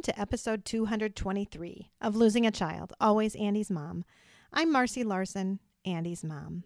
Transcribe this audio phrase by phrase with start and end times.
[0.00, 4.06] Welcome to episode 223 of Losing a Child, Always Andy's Mom.
[4.50, 6.64] I'm Marcy Larson, Andy's mom.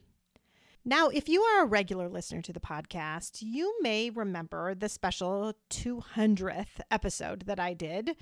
[0.84, 5.54] Now, if you are a regular listener to the podcast, you may remember the special
[5.68, 8.14] 200th episode that I did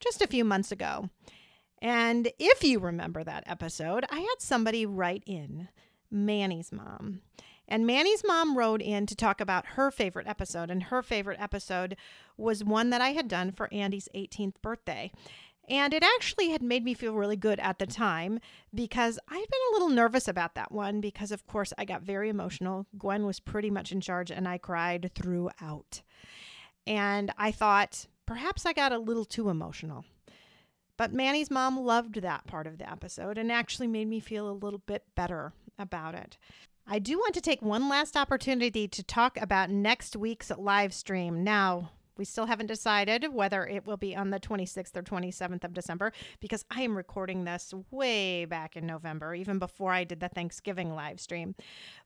[0.00, 1.08] just a few months ago.
[1.80, 5.68] And if you remember that episode, I had somebody write in,
[6.10, 7.22] Manny's mom.
[7.68, 10.70] And Manny's mom wrote in to talk about her favorite episode.
[10.70, 11.96] And her favorite episode
[12.36, 15.12] was one that I had done for Andy's 18th birthday.
[15.68, 18.40] And it actually had made me feel really good at the time
[18.74, 22.02] because I had been a little nervous about that one because, of course, I got
[22.02, 22.86] very emotional.
[22.96, 26.00] Gwen was pretty much in charge and I cried throughout.
[26.86, 30.06] And I thought perhaps I got a little too emotional.
[30.96, 34.52] But Manny's mom loved that part of the episode and actually made me feel a
[34.52, 36.38] little bit better about it.
[36.90, 41.44] I do want to take one last opportunity to talk about next week's live stream.
[41.44, 45.74] Now, we still haven't decided whether it will be on the 26th or 27th of
[45.74, 50.30] December because I am recording this way back in November, even before I did the
[50.30, 51.54] Thanksgiving live stream.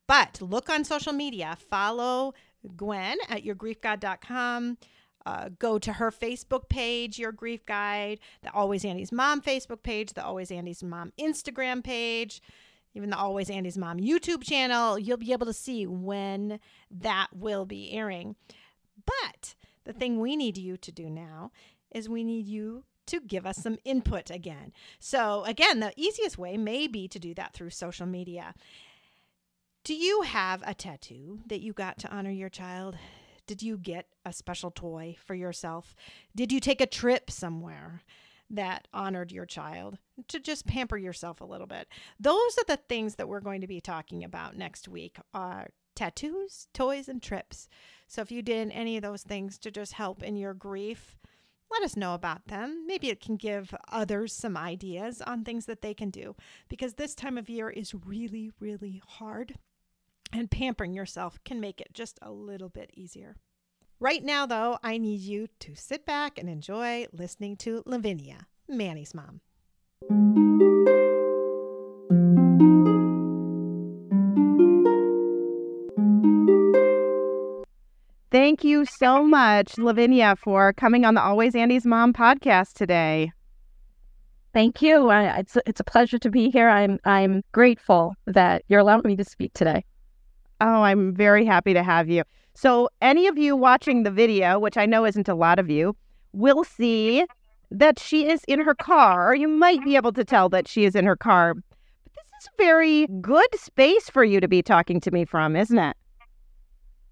[0.09, 2.35] But look on social media, follow
[2.77, 4.79] Gwen at yourgriefguide.com.
[5.25, 10.15] Uh, go to her Facebook page, Your Grief Guide, the Always Andy's Mom Facebook page,
[10.15, 12.43] the Always Andy's Mom Instagram page
[12.95, 16.61] even the Always Andy's Mom YouTube channel, you'll be able to see when
[16.91, 18.37] that will be airing.
[19.05, 19.55] But
[19.85, 21.51] the thing we need you to do now
[21.91, 24.73] is we need you to give us some input again.
[24.99, 28.55] So, again, the easiest way may be to do that through social media.
[29.85, 32.97] Do you have a tattoo that you got to honor your child?
[33.47, 35.97] Did you get a special toy for yourself?
[36.37, 38.03] Did you take a trip somewhere?
[38.53, 39.99] That honored your child
[40.29, 41.89] to just pamper yourself a little bit.
[42.21, 46.69] Those are the things that we're going to be talking about next week are tattoos,
[46.73, 47.69] toys, and trips.
[48.07, 51.17] So if you did any of those things to just help in your grief,
[51.71, 52.85] let us know about them.
[52.87, 56.37] Maybe it can give others some ideas on things that they can do
[56.69, 59.55] because this time of year is really, really hard.
[60.35, 63.37] And pampering yourself can make it just a little bit easier.
[64.03, 69.15] Right now, though, I need you to sit back and enjoy listening to Lavinia, Manny's
[69.15, 69.41] mom.
[78.33, 83.31] Thank you so much, Lavinia, for coming on the Always Andy's Mom podcast today.
[84.53, 85.11] Thank you.
[85.11, 86.69] I, it's it's a pleasure to be here.
[86.69, 89.85] I'm I'm grateful that you're allowing me to speak today.
[90.61, 92.25] Oh, I'm very happy to have you.
[92.55, 95.97] So, any of you watching the video, which I know isn't a lot of you,
[96.33, 97.25] will see
[97.71, 100.85] that she is in her car, or you might be able to tell that she
[100.85, 101.55] is in her car.
[101.55, 101.65] But
[102.15, 105.79] this is a very good space for you to be talking to me from, isn't
[105.79, 105.97] it?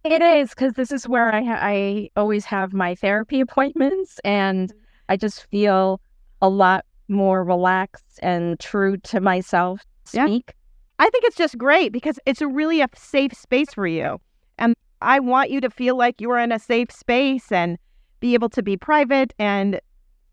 [0.04, 4.72] It is because this is where I ha- I always have my therapy appointments, and
[5.08, 6.00] I just feel
[6.42, 9.84] a lot more relaxed and true to myself.
[10.04, 10.44] Speak.
[10.46, 10.54] Yeah.
[11.00, 14.20] I think it's just great because it's a really a safe space for you.
[14.58, 17.78] And I want you to feel like you are in a safe space and
[18.20, 19.80] be able to be private and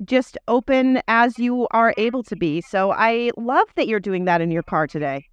[0.05, 2.61] just open as you are able to be.
[2.61, 5.25] So I love that you're doing that in your car today.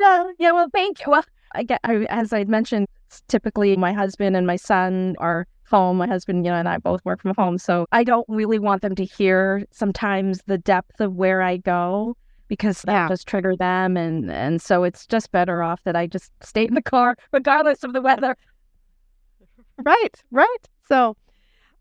[0.00, 0.52] Yeah, yeah.
[0.52, 1.10] Well, thank you.
[1.10, 1.24] Well,
[1.54, 2.86] I get, I, as I mentioned,
[3.28, 5.96] typically my husband and my son are home.
[5.98, 8.82] My husband, you know, and I both work from home, so I don't really want
[8.82, 12.16] them to hear sometimes the depth of where I go
[12.48, 13.08] because that yeah.
[13.08, 16.74] just trigger them, and and so it's just better off that I just stay in
[16.74, 18.36] the car regardless of the weather.
[19.78, 20.68] Right, right.
[20.88, 21.16] So,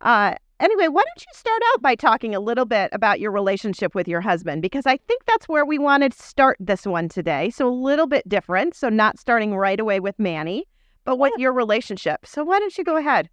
[0.02, 3.96] uh, anyway, why don't you start out by talking a little bit about your relationship
[3.96, 4.62] with your husband?
[4.62, 7.50] Because I think that's where we wanted to start this one today.
[7.50, 8.76] So, a little bit different.
[8.76, 10.66] So, not starting right away with Manny,
[11.06, 12.26] but with your relationship.
[12.26, 13.30] So, why don't you go ahead?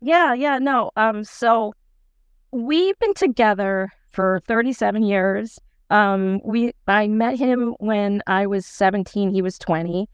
[0.00, 0.90] Yeah, yeah, no.
[0.96, 1.74] Um, so
[2.52, 5.58] we've been together for 37 years.
[5.90, 10.08] Um, we I met him when I was 17, he was 20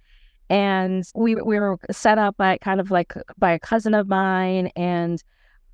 [0.52, 4.70] and we we were set up by kind of like by a cousin of mine
[4.76, 5.24] and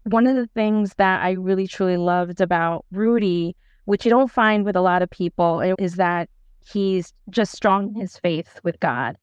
[0.04, 4.64] one of the things that I really truly loved about Rudy, which you don't find
[4.64, 6.30] with a lot of people, is that
[6.64, 9.16] he's just strong in his faith with God.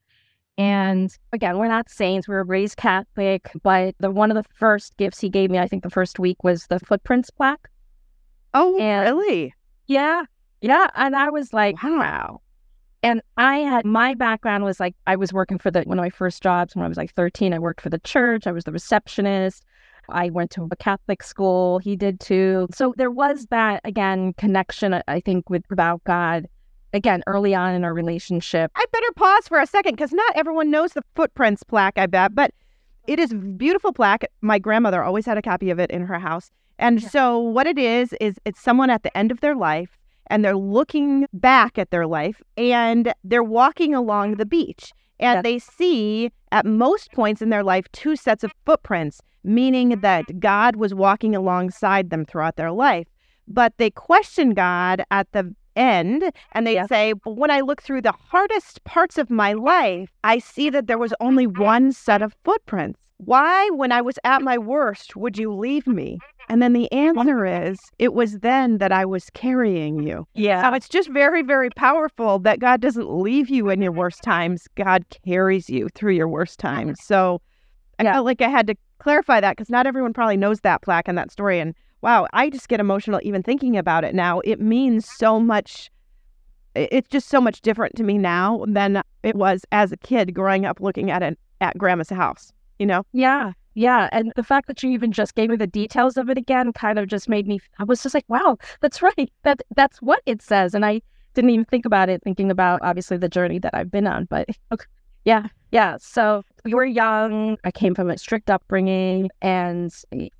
[0.57, 2.27] And again, we're not saints.
[2.27, 5.67] We were raised Catholic, but the one of the first gifts he gave me, I
[5.67, 7.69] think the first week, was the footprints plaque.
[8.53, 9.53] Oh, And- really?
[9.87, 10.23] Yeah.
[10.61, 10.87] Yeah.
[10.95, 12.41] And I was like, Wow.
[13.05, 16.09] And I had my background was like I was working for the one of my
[16.09, 17.53] first jobs when I was like 13.
[17.53, 18.47] I worked for the church.
[18.47, 19.63] I was the receptionist.
[20.09, 21.77] I went to a Catholic school.
[21.77, 22.67] He did too.
[22.73, 25.01] So there was that again connection.
[25.07, 26.47] I- think with about God.
[26.93, 28.71] Again, early on in our relationship.
[28.75, 32.33] I better pause for a second because not everyone knows the footprints plaque, I bet,
[32.33, 32.51] but
[33.05, 34.23] it is beautiful plaque.
[34.41, 36.49] My grandmother always had a copy of it in her house.
[36.79, 37.09] And Yeah.
[37.09, 40.57] so what it is is it's someone at the end of their life and they're
[40.57, 46.65] looking back at their life and they're walking along the beach and they see at
[46.65, 52.09] most points in their life two sets of footprints, meaning that God was walking alongside
[52.09, 53.07] them throughout their life.
[53.47, 56.89] But they question God at the end and they Yes.
[56.89, 60.87] say, "But when I look through the hardest parts of my life, I see that
[60.87, 62.99] there was only one set of footprints.
[63.17, 66.19] Why, when I was at my worst, would you leave me?
[66.47, 70.27] And then the answer is, it was then that I was carrying you.
[70.35, 70.61] Yeah.
[70.69, 74.67] So it's just very, very powerful that God doesn't leave you in your worst times.
[74.75, 76.99] God carries you through your worst times.
[77.01, 77.41] So
[77.97, 78.13] I Yeah.
[78.13, 81.17] felt like I had to clarify that because not everyone probably knows that plaque and
[81.17, 81.59] that story.
[81.59, 84.41] And wow, I just get emotional even thinking about it now.
[84.41, 85.89] It means so much.
[86.75, 90.65] It's just so much different to me now than it was as a kid growing
[90.65, 93.03] up looking at it at grandma's house, you know?
[93.13, 93.53] Yeah.
[93.73, 94.09] Yeah.
[94.11, 96.97] And the fact that you even just gave me the details of it again kind
[96.97, 99.31] of just made me I was just like, wow, that's right.
[99.43, 100.73] That that's what it says.
[100.73, 101.01] And I
[101.33, 104.25] didn't even think about it, thinking about obviously the journey that I've been on.
[104.25, 104.85] But okay.
[105.25, 105.97] yeah, yeah.
[105.99, 107.57] So we were young.
[107.65, 109.93] I came from a strict upbringing and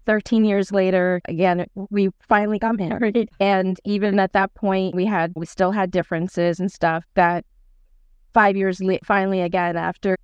[0.06, 3.30] 13 years later, again, we finally got married.
[3.42, 7.46] And even at that point we had we still had differences and stuff that
[8.34, 10.18] five years late finally again after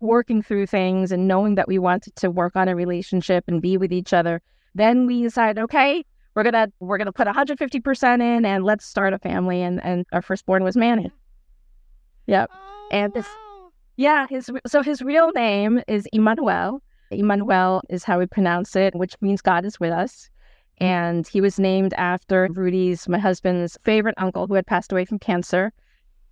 [0.00, 3.76] working through things and knowing that we wanted to work on a relationship and be
[3.76, 4.40] with each other
[4.74, 6.04] then we decided okay
[6.38, 10.22] we're gonna we're gonna put 150% in and let's start a family and and our
[10.22, 11.10] firstborn was manny.
[12.28, 12.50] Yep.
[12.52, 13.26] Oh, and this-
[13.96, 16.80] yeah his so his real name is emmanuel.
[17.10, 20.30] Emmanuel is how we pronounce it which means god is with us.
[20.80, 25.18] And he was named after rudy's my husband's favorite uncle who had passed away from
[25.18, 25.72] cancer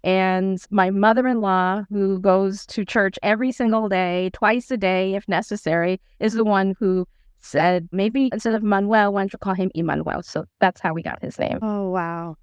[0.06, 6.00] and my mother-in-law who goes to church every single day twice a day if necessary
[6.20, 7.06] is the one who
[7.40, 11.02] said maybe instead of manuel why don't you call him emmanuel so that's how we
[11.02, 12.36] got his name Oh, wow.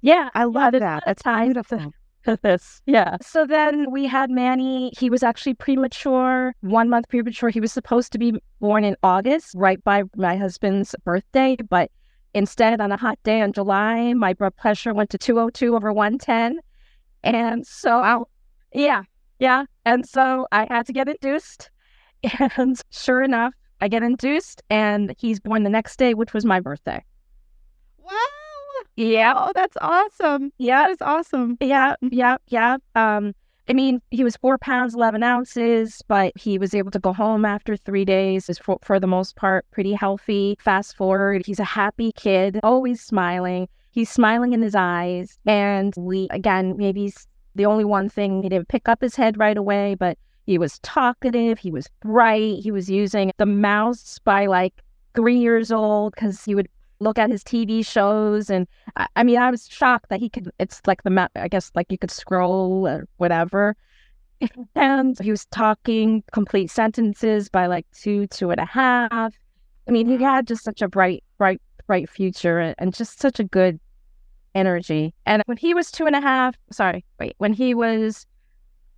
[0.00, 1.02] yeah I love there's that.
[1.06, 1.92] That's tie to beautiful.
[2.42, 2.82] this.
[2.86, 3.16] Yeah.
[3.22, 4.92] So then we had Manny.
[4.98, 7.48] He was actually premature, one month premature.
[7.48, 11.56] He was supposed to be born in August, right by my husband's birthday.
[11.70, 11.90] But
[12.34, 16.58] instead, on a hot day in July, my blood pressure went to 202 over 110.
[17.34, 18.18] And so, I,
[18.72, 19.02] yeah,
[19.38, 19.64] yeah.
[19.84, 21.70] And so I had to get induced.
[22.56, 26.58] And sure enough, I get induced, and he's born the next day, which was my
[26.58, 27.04] birthday.
[27.98, 28.12] Wow.
[28.96, 29.34] Yeah.
[29.36, 30.52] Oh, that's awesome.
[30.58, 30.82] Yeah.
[30.82, 31.56] That is awesome.
[31.60, 32.78] Yeah, yeah, yeah.
[32.96, 33.34] Um,
[33.68, 37.44] I mean, he was four pounds eleven ounces, but he was able to go home
[37.44, 38.48] after three days.
[38.48, 40.56] Is for for the most part pretty healthy.
[40.58, 43.68] Fast forward, he's a happy kid, always smiling.
[43.90, 47.12] He's smiling in his eyes, and we again maybe
[47.54, 50.78] the only one thing he didn't pick up his head right away, but he was
[50.78, 51.58] talkative.
[51.58, 52.60] He was bright.
[52.62, 54.74] He was using the mouse by like
[55.14, 56.68] three years old because he would
[57.00, 60.50] look at his TV shows and I, I mean, I was shocked that he could.
[60.58, 61.32] It's like the map.
[61.36, 63.76] I guess like you could scroll or whatever.
[64.76, 69.34] And he was talking complete sentences by like two, two and a half.
[69.88, 73.44] I mean, he had just such a bright, bright, bright future and, just such a
[73.44, 73.80] good
[74.54, 75.12] energy.
[75.26, 78.26] And when he was two and a half, sorry, wait, when he was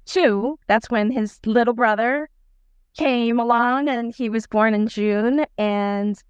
[0.05, 2.29] two, that's when his little brother
[2.99, 5.47] came along and he was born in June.
[5.57, 6.23] And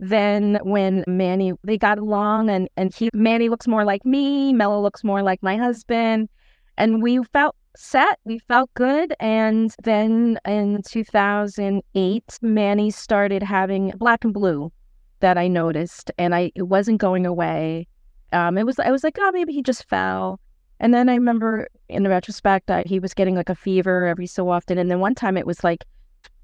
[0.00, 4.80] then when Manny they got along and and he Manny looks more like me, Mello
[4.80, 6.28] looks more like my husband,
[6.76, 9.14] and we felt set, we felt good.
[9.20, 14.72] And then in 2008, Manny started having black and blue
[15.20, 17.88] that I noticed, and I it wasn't going away.
[18.32, 20.40] Um, it was I was like, oh, maybe he just fell.
[20.78, 24.48] And then I remember in retrospect that he was getting like a fever every so
[24.50, 25.84] often, and then one time it was like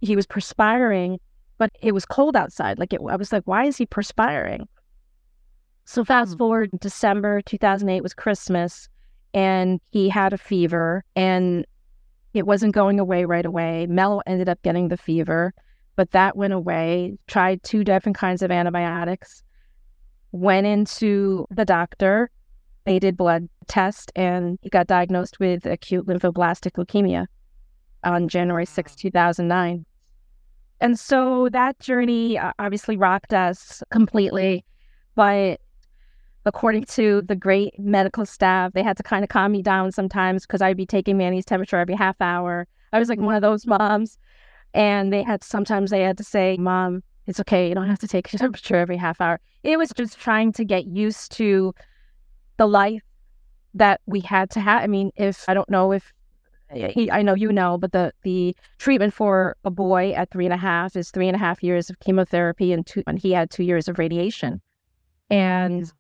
[0.01, 1.19] he was perspiring
[1.63, 2.77] but it was cold outside.
[2.77, 4.69] Like it, I was like, why is he perspiring?
[5.85, 6.39] So fast Hmm.
[6.39, 8.89] forward, December 2008 was Christmas,
[9.33, 11.65] and he had a fever, and
[12.35, 13.87] it wasn't going away right away.
[13.87, 15.55] Mel ended up getting the fever,
[15.97, 17.19] but that went away.
[17.27, 19.43] Tried two different kinds of antibiotics.
[20.33, 22.31] Went into the doctor.
[22.85, 27.27] They did blood test, and he got diagnosed with acute lymphoblastic leukemia.
[28.05, 29.85] on January 6, 2009.
[30.81, 34.65] And so that journey uh, obviously rocked us completely.
[35.15, 35.61] But
[36.45, 40.45] according to the great medical staff, they had to kind of calm me down sometimes
[40.45, 42.67] because I'd be taking Manny's temperature every half hour.
[42.93, 44.19] I was like one of those moms.
[44.75, 47.69] And they had sometimes they had to say, Mom, it's okay.
[47.69, 49.41] You don't have to take your temperature every half hour.
[49.63, 51.75] It was just trying to get used to
[52.57, 53.03] the life
[53.75, 54.83] that we had to have.
[54.83, 56.13] I mean, if I don't know if
[56.71, 60.47] eh, he, I know you know, but the the treatment for a boy at three
[60.47, 63.33] and a half is three and a half years of chemotherapy and two, and he
[63.33, 64.61] had two years of radiation.
[65.31, 65.91] And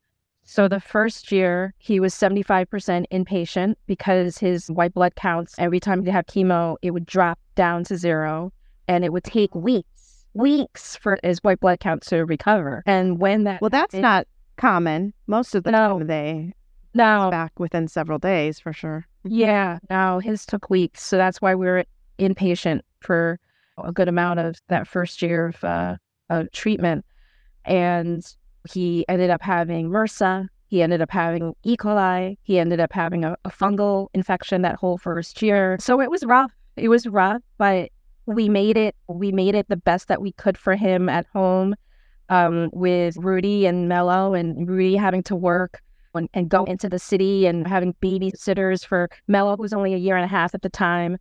[0.44, 6.04] so the first year he was 75% inpatient because his white blood counts every time
[6.04, 8.52] he'd have chemo, it would drop down to zero
[8.88, 12.82] and it would take weeks, weeks for his white blood count to recover.
[12.86, 15.12] And when that Well, that's happened- not common.
[15.26, 15.98] Most of the No.
[15.98, 16.52] time they
[16.94, 19.06] no back within several days for sure.
[19.24, 21.02] Yeah, no, his took weeks.
[21.04, 21.84] So that's why we were
[22.18, 23.38] inpatient for
[23.82, 25.96] a good amount of that first year of, uh,
[26.28, 27.04] of treatment.
[27.64, 28.24] And
[28.72, 30.48] he ended up having MRSA.
[30.66, 31.76] He ended up having E.
[31.76, 32.36] coli.
[32.42, 35.76] He ended up having a, a fungal infection that whole first year.
[35.80, 36.52] So it was rough.
[36.76, 37.90] It was rough, but
[38.26, 38.94] we made it.
[39.08, 41.74] We made it the best that we could for him at home
[42.28, 45.80] um, with Rudy and Mello, and Rudy having to work
[46.14, 49.98] and, and go into the city and having babysitters for Mello, who was only a
[49.98, 51.18] year and a half at the time.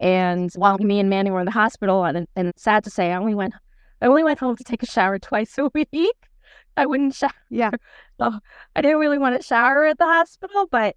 [0.00, 3.16] And while me and Manny were in the hospital, and, and sad to say, I
[3.16, 3.54] only went,
[4.00, 6.16] I only went home to take a shower twice a week.
[6.76, 7.30] I wouldn't shower.
[7.50, 7.70] Yeah.
[8.20, 8.32] So
[8.74, 10.96] I didn't really want to shower at the hospital, but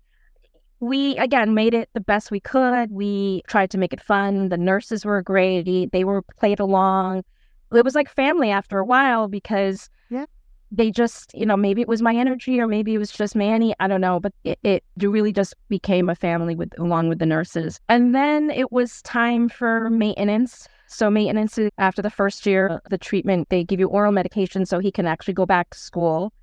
[0.82, 2.92] we again made it the best we could.
[2.92, 4.50] We tried to make it fun.
[4.50, 5.92] The nurses were great.
[5.92, 7.24] They were played along.
[7.72, 10.26] It was like family after a while because Yeah.
[10.72, 13.76] they just, you know, maybe it was my energy or maybe it was just Manny.
[13.80, 17.28] I don't know, but it, it really just became a family with along with the
[17.28, 17.80] nurses.
[17.88, 20.68] And then it was time for maintenance.
[20.88, 24.80] So maintenance after the first year of the treatment, they give you oral medication so
[24.80, 26.34] he can actually go back to school.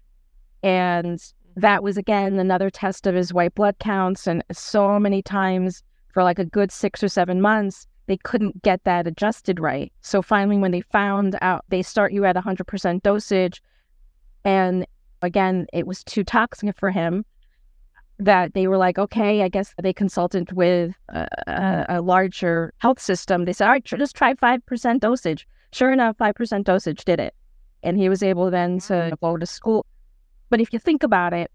[0.62, 1.20] And
[1.60, 4.26] that was again another test of his white blood counts.
[4.26, 8.84] And so many times for like a good six or seven months, they couldn't get
[8.84, 9.92] that adjusted right.
[10.00, 13.62] So finally, when they found out, they start you at 100% dosage.
[14.44, 14.86] And
[15.20, 17.24] again, it was too toxic for him
[18.18, 23.00] that they were like, okay, I guess they consulted with a, a, a larger health
[23.00, 23.44] system.
[23.44, 25.46] They said, all right, just try 5% dosage.
[25.72, 27.34] Sure enough, 5% dosage did it.
[27.82, 29.86] And he was able then to go to school.
[30.50, 31.50] But if you think about it,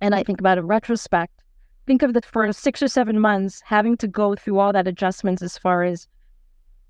[0.00, 1.42] and I think about it in retrospect,
[1.86, 5.42] think of the for six or seven months having to go through all that adjustments
[5.42, 6.06] as far as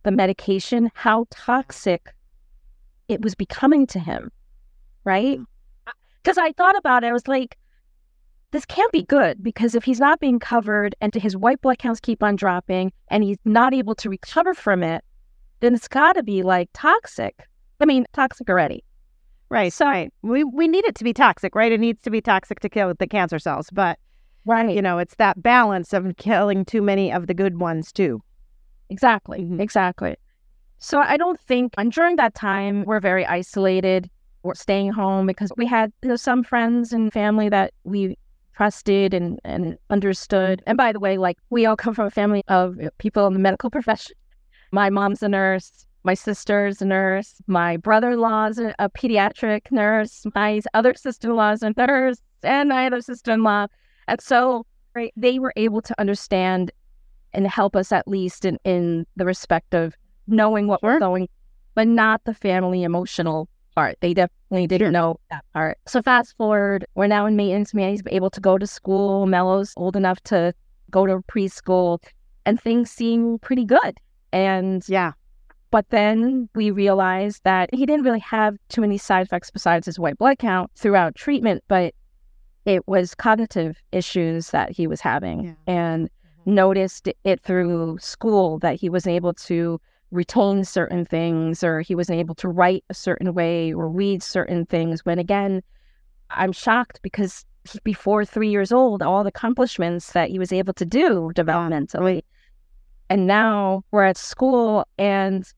[0.03, 2.13] the medication, how toxic
[3.09, 4.31] it was becoming to him,
[5.05, 5.39] right?
[5.39, 5.47] Mm.
[6.23, 7.59] Because I thought about it, I was like,
[8.51, 12.01] this can't be good because if he's not being covered and his white blood counts
[12.01, 15.05] keep on dropping and he's not able to recover from it,
[15.61, 17.47] then it's got to be like toxic.
[17.81, 18.85] I mean, toxic already.
[19.51, 19.73] Right.
[19.73, 20.13] So- right.
[20.23, 21.71] We we need it to be toxic, right?
[21.73, 23.99] It needs to be toxic to kill the cancer cells, but
[24.47, 24.75] Right.
[24.75, 28.21] you know, it's that balance of killing too many of the good ones too.
[28.91, 29.41] Exactly.
[29.43, 29.61] Mhm.
[29.61, 30.17] Exactly.
[30.79, 34.11] So I don't think, and during that time, we're very isolated.
[34.43, 38.19] We're staying home because we had you know, some friends and family that we
[38.57, 40.63] trusted and, and understood.
[40.67, 43.39] And by the way, like we all come from a family of people in the
[43.41, 44.17] medical profession.
[44.73, 45.87] My mom's a nurse.
[46.05, 47.35] My sister's a nurse.
[47.47, 50.25] My brother-in-law's a, a pediatric nurse.
[50.35, 53.67] My other sister-in-law's a nurse, and my other sister-in-law.
[54.07, 56.71] And so right, they were able to understand
[57.33, 59.95] and help us at least in, in the respect of
[60.27, 60.93] knowing what Sure.
[60.95, 61.29] we're going,
[61.75, 63.97] but not the family emotional part.
[64.01, 65.79] They definitely didn't know that part.
[65.87, 67.75] So fast forward, we're now in maintenance.
[67.75, 69.27] Manny's able to go to school.
[69.27, 70.55] Mello's old enough to
[70.91, 71.99] go to preschool,
[72.47, 73.99] and things seem pretty good.
[74.33, 75.13] And Yeah.
[75.75, 79.99] But then we realized that he didn't really have too many side effects besides his
[79.99, 81.93] white blood count throughout treatment, but
[82.65, 85.47] it was cognitive issues that he was having.
[85.47, 85.55] Yeah.
[85.67, 86.55] And mm-hmm.
[86.55, 89.81] noticed it through school that he wasn't able to
[90.13, 94.65] retain certain things or he wasn't able to write a certain way or read certain
[94.67, 95.61] things when again
[96.31, 97.45] i'm shocked because
[97.83, 102.23] before three years old all the accomplishments that he was able to do developmentally
[103.11, 105.53] and now we're at school and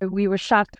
[0.00, 0.76] we were shocked.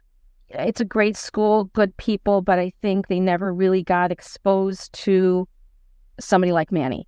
[0.51, 5.47] It's a great school good people but i think they never really got exposed to
[6.19, 7.07] somebody like manny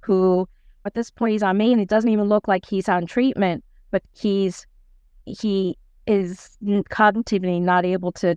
[0.00, 0.48] who
[0.86, 4.02] at this point he's on main it doesn't even look like he's on treatment but
[4.12, 4.66] he's
[5.26, 5.76] he
[6.06, 6.56] is
[6.90, 8.34] cognitively not able to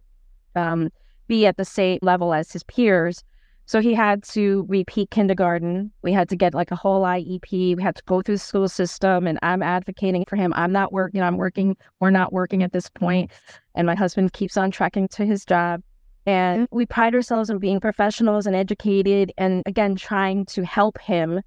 [0.55, 0.89] um,
[1.27, 3.23] be at the same level as his peers
[3.67, 5.91] So he had to repeat kindergarten.
[6.01, 7.75] We had to get like a whole IEP.
[7.75, 10.53] We had to go through the school system, and I'm advocating for him.
[10.55, 11.21] I'm not working.
[11.21, 11.75] I'm working.
[11.99, 13.29] We're not working at this point,
[13.75, 15.83] and my husband keeps on tracking to his job.
[16.25, 21.41] And we pride ourselves on being professionals and educated, and again, trying to help him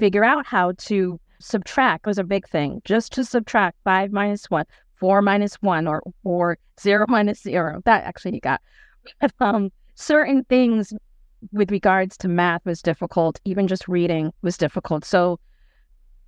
[0.00, 2.82] figure out how to subtract was a big thing.
[2.84, 4.66] Just to subtract five minus one,
[4.96, 7.82] four minus one, or or zero minus zero.
[7.84, 8.60] That actually he got.
[9.38, 10.92] um, certain things
[11.52, 13.40] with regards to math was difficult.
[13.44, 15.04] Even just reading was difficult.
[15.04, 15.38] So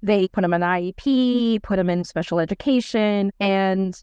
[0.03, 3.31] they put him in IEP, put him in special education.
[3.41, 4.01] And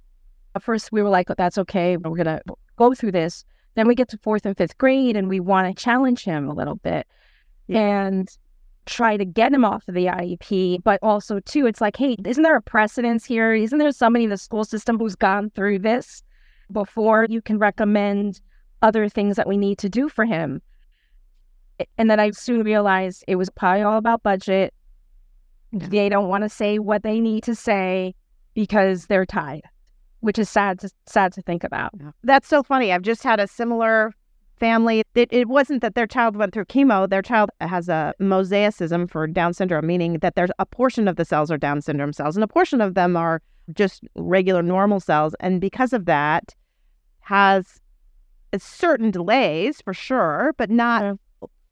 [0.56, 1.98] at first we were like, oh, that's okay.
[1.98, 2.42] We're going to
[2.78, 3.46] go through this.
[3.76, 6.54] Then we get to fourth and fifth grade and we want to challenge him a
[6.54, 7.08] little bit
[7.70, 8.30] and
[8.86, 10.84] try to get him off of the IEP.
[10.84, 13.54] But also, too, it's like, hey, isn't there a precedence here?
[13.54, 16.22] Isn't there somebody in the school system who's gone through this
[16.72, 18.42] before you can recommend
[18.84, 20.62] other things that we need to do for him.
[21.98, 24.74] And then I soon realized it was probably all about budget.
[25.72, 25.88] Yeah.
[25.88, 28.14] They don't want to say what they need to say
[28.54, 29.64] because they're tied,
[30.20, 31.92] which is sad to sad to think about.
[32.00, 32.12] Yeah.
[32.24, 32.92] That's so funny.
[32.92, 34.14] I've just had a similar
[34.60, 35.04] family.
[35.16, 37.10] It, it wasn't that their child went through chemo.
[37.10, 41.26] Their child has a mosaicism for Down syndrome, meaning that there's a portion of the
[41.26, 43.42] cells are Down syndrome cells, and a portion of them are
[43.74, 45.36] just regular normal cells.
[45.40, 46.54] And because of that,
[47.22, 47.80] has
[48.54, 51.18] Uh, certain delays for sure, but not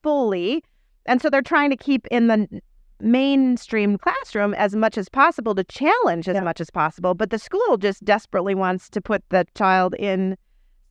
[0.04, 0.64] fully.
[1.06, 2.62] And so they're trying to keep in the
[3.00, 6.42] mainstream classroom as much as possible to challenge as yeah.
[6.42, 7.14] much as possible.
[7.14, 10.38] But the school just desperately wants to put the child in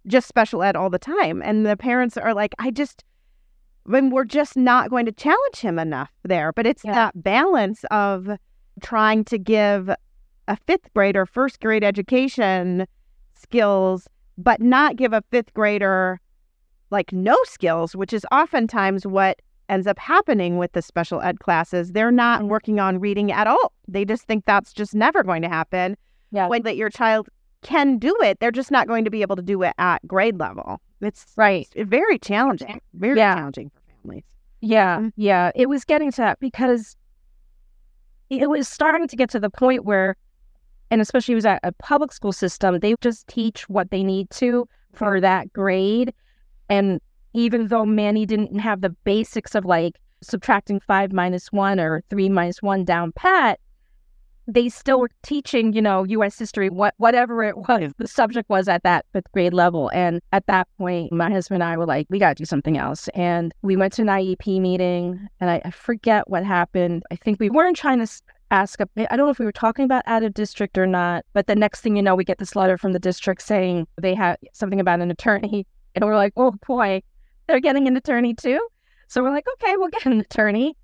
[0.06, 1.42] just special ed all the time.
[1.42, 3.04] And the parents are like, I just,
[3.86, 6.52] mean, we're just not going to challenge him enough there.
[6.52, 6.94] But it's yeah.
[6.94, 8.28] that balance of
[8.82, 9.90] trying to give
[10.48, 12.86] a fifth grade or first grade education
[13.34, 14.08] skills
[14.42, 16.20] but not give a fifth grader
[16.90, 21.92] like no skills, which is oftentimes what ends up happening with the special ed classes.
[21.92, 23.72] They're not working on reading at all.
[23.86, 25.96] They just think that's just never going to happen.
[26.32, 26.48] Yeah.
[26.48, 27.28] When that your child
[27.62, 30.38] can do it, they're just not going to be able to do it at grade
[30.38, 30.80] level.
[31.00, 31.68] It's right.
[31.74, 32.80] It's very challenging.
[32.94, 33.34] Very yeah.
[33.34, 34.24] challenging for families.
[34.60, 34.98] Yeah.
[34.98, 35.08] Mm-hmm.
[35.16, 35.50] Yeah.
[35.54, 36.96] It was getting to that because
[38.28, 40.16] it was starting to get to the point where
[40.90, 44.68] and especially was at a public school system, they just teach what they need to
[44.92, 46.12] for that grade.
[46.68, 47.00] And
[47.32, 52.28] even though Manny didn't have the basics of like subtracting five minus one or three
[52.28, 53.60] minus one down pat,
[54.46, 56.36] they still were teaching, you know, U.S.
[56.36, 59.90] history, what whatever it was the subject was at that fifth grade level.
[59.94, 62.76] And at that point, my husband and I were like, we got to do something
[62.76, 63.08] else.
[63.08, 67.04] And we went to an IEP meeting, and I, I forget what happened.
[67.12, 68.08] I think we weren't trying to
[68.50, 71.46] ask, I don't know if we were talking about out of district or not, but
[71.46, 74.36] the next thing you know, we get this letter from the district saying they have
[74.52, 75.66] something about an attorney.
[75.94, 77.02] And we're like, oh boy,
[77.46, 78.60] they're getting an attorney too.
[79.08, 80.76] So we're like, okay, we'll get an attorney.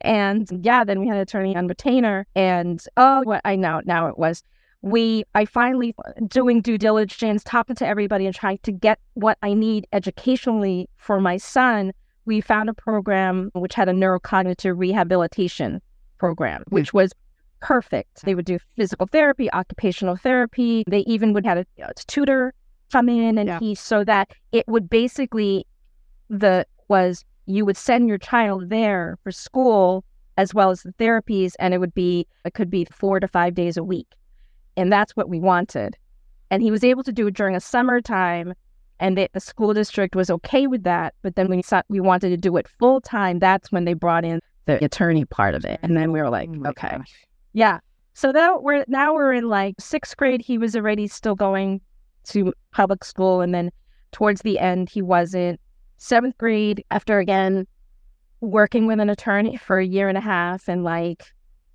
[0.00, 2.26] And yeah, then we had an attorney on retainer.
[2.34, 4.42] And oh, what I know now it was
[4.82, 5.94] we I finally
[6.26, 11.20] doing due diligence, talking to everybody and trying to get what I need educationally for
[11.20, 11.92] my son.
[12.24, 15.80] We found a program which had a neurocognitive rehabilitation
[16.22, 17.10] program, which was
[17.58, 18.22] perfect.
[18.22, 20.84] They would do physical therapy, occupational therapy.
[20.86, 22.54] They even would have a, a tutor
[22.92, 23.58] come in and yeah.
[23.58, 25.66] teach so that it would basically
[26.30, 30.04] the was you would send your child there for school
[30.36, 33.54] as well as the therapies and it would be it could be four to five
[33.54, 34.10] days a week
[34.76, 35.96] and that's what we wanted
[36.50, 38.52] and he was able to do it during a summertime
[39.00, 42.28] and the, the school district was okay with that but then when we, we wanted
[42.28, 45.80] to do it full time that's when they brought in the attorney part of it.
[45.82, 46.96] And then we were like, oh okay.
[46.98, 47.14] Gosh.
[47.52, 47.78] Yeah.
[48.14, 50.40] So now we're now we're in like sixth grade.
[50.40, 51.80] He was already still going
[52.24, 53.40] to public school.
[53.40, 53.70] And then
[54.12, 55.60] towards the end he wasn't.
[55.98, 57.66] Seventh grade, after again
[58.40, 61.24] working with an attorney for a year and a half and like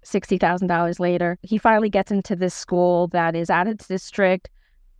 [0.03, 4.49] sixty thousand dollars later, he finally gets into this school that is out of district.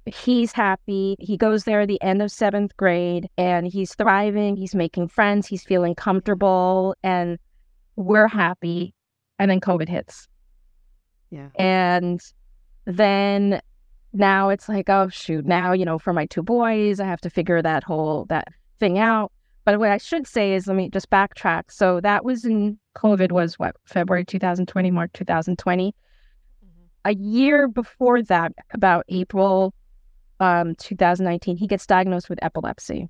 [0.06, 1.17] He's happy.
[1.19, 4.56] He goes there at the end of seventh grade and he's thriving.
[4.56, 5.45] He's making friends.
[5.45, 6.95] He's feeling comfortable.
[7.04, 7.38] And
[7.98, 8.94] we're happy.
[9.40, 10.28] And then COVID hits.
[11.30, 11.50] Yeah.
[11.60, 12.22] And
[12.86, 13.62] then
[14.14, 17.30] now it's like, oh shoot, now, you know, for my two boys, I have to
[17.30, 18.48] figure that whole that
[18.80, 19.32] thing out.
[19.66, 21.64] But what I should say is let me just backtrack.
[21.70, 25.94] So that was in COVID was what, February 2020, March 2020.
[26.66, 26.72] Mm-hmm.
[27.04, 29.74] A year before that, about April
[30.40, 33.10] um, 2019, he gets diagnosed with epilepsy.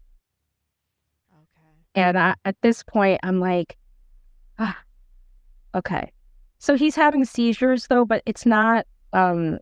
[1.31, 1.67] Okay.
[1.93, 3.77] And I, at this point, I'm like,
[5.75, 6.11] okay.
[6.59, 9.59] So he's having seizures though, but it's not um,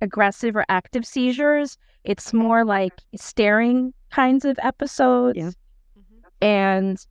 [0.00, 1.76] aggressive or active seizures.
[2.04, 5.36] It's more like staring kinds of episodes.
[5.38, 5.50] Yeah.
[5.98, 6.28] Mm-hmm.
[6.40, 7.06] and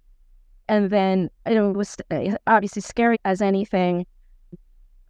[0.69, 4.05] and then it was uh, obviously scary as anything.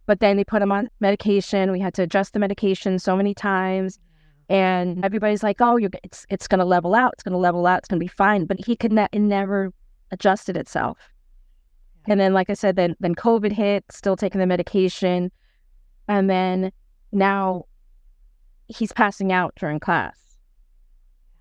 [0.06, 1.72] But then they put him on medication.
[1.72, 3.98] We had to adjust the medication so many times,
[4.50, 7.14] and everybody's like, "Oh, you're it's it's going to level out.
[7.14, 7.78] It's going to level out.
[7.78, 9.72] It's going to be fine." But he could ne- it never
[10.10, 10.98] adjusted itself.
[12.06, 13.84] And then, like I said, then then COVID hit.
[13.90, 15.30] Still taking the medication,
[16.08, 16.70] and then
[17.12, 17.64] now
[18.68, 20.18] he's passing out during class,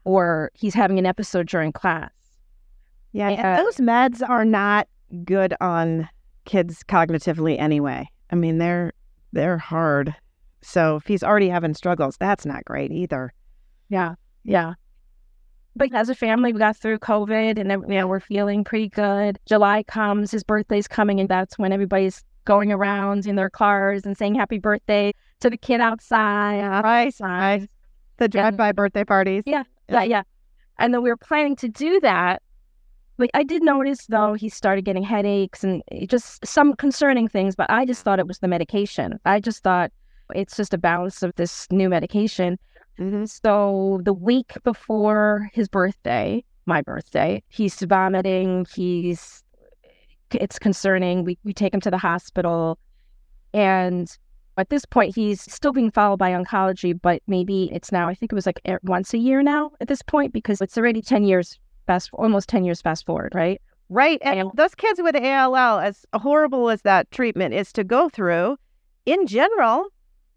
[0.04, 2.12] or he's having an episode during class.
[3.12, 4.88] Yeah, Uh, and those meds are not
[5.26, 6.10] good on
[6.46, 8.10] kids cognitively anyway.
[8.32, 8.94] I mean, they're
[9.32, 10.16] they're hard.
[10.62, 13.34] So if he's already having struggles, that's not great either.
[13.90, 14.74] Yeah, yeah.
[15.76, 19.40] But as a family, we got through COVID, and you know, we're feeling pretty good.
[19.48, 24.18] July comes, his birthday's coming, and that's when everybody's going around in their cars and
[24.18, 26.60] saying happy birthday to the kid outside.
[26.84, 27.70] Right, outside.
[28.18, 29.44] The drive-by birthday parties.
[29.46, 30.24] Yeah, yeah, yeah.
[30.78, 32.42] And then we were planning to do that.
[33.18, 37.70] But I did notice though he started getting headaches and just some concerning things, but
[37.70, 39.20] I just thought it was the medication.
[39.26, 39.92] I just thought
[40.34, 42.58] it's just a balance of this new medication.
[43.00, 43.28] Mhm.
[43.28, 49.44] So the week before his birthday, my birthday, he's vomiting, he's
[50.32, 51.24] it's concerning.
[51.24, 52.80] We we take him to the hospital
[53.54, 54.08] and
[54.58, 58.32] at this point he's still being followed by oncology, but maybe it's now I think
[58.32, 61.60] it was like once a year now at this point because it's already 10 years
[61.88, 63.62] fast almost 10 years fast forward, right?
[63.90, 64.20] Right.
[64.24, 68.58] And And- those kids with ALL, as horrible as that treatment is to go through,
[69.06, 69.86] in general,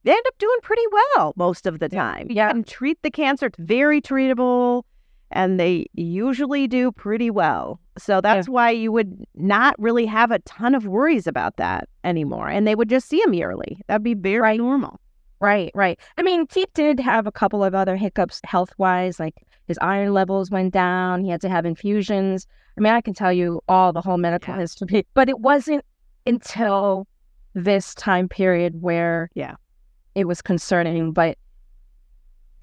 [0.07, 0.83] they end up doing pretty
[1.15, 2.29] well most of the time.
[2.31, 2.51] Yeah.
[2.53, 4.85] Can treat the cancer, it's very treatable,
[5.33, 7.81] and they usually do pretty well.
[7.99, 12.49] So that's why you would not really have a ton of worries about that anymore.
[12.49, 13.79] And they would just see them yearly.
[13.89, 14.59] That'd be very Right.
[14.61, 15.01] normal.
[15.41, 15.99] Right, right.
[16.17, 19.35] I mean, he did have a couple of other hiccups health wise, like
[19.67, 21.25] his iron levels went down.
[21.25, 22.47] He had to have infusions.
[22.79, 24.61] I mean, I can tell you all the whole medical Yeah.
[24.61, 25.85] history, but it wasn't
[26.27, 27.07] until
[27.55, 29.57] this time period where Yeah.
[30.17, 31.13] It was concerning.
[31.13, 31.39] But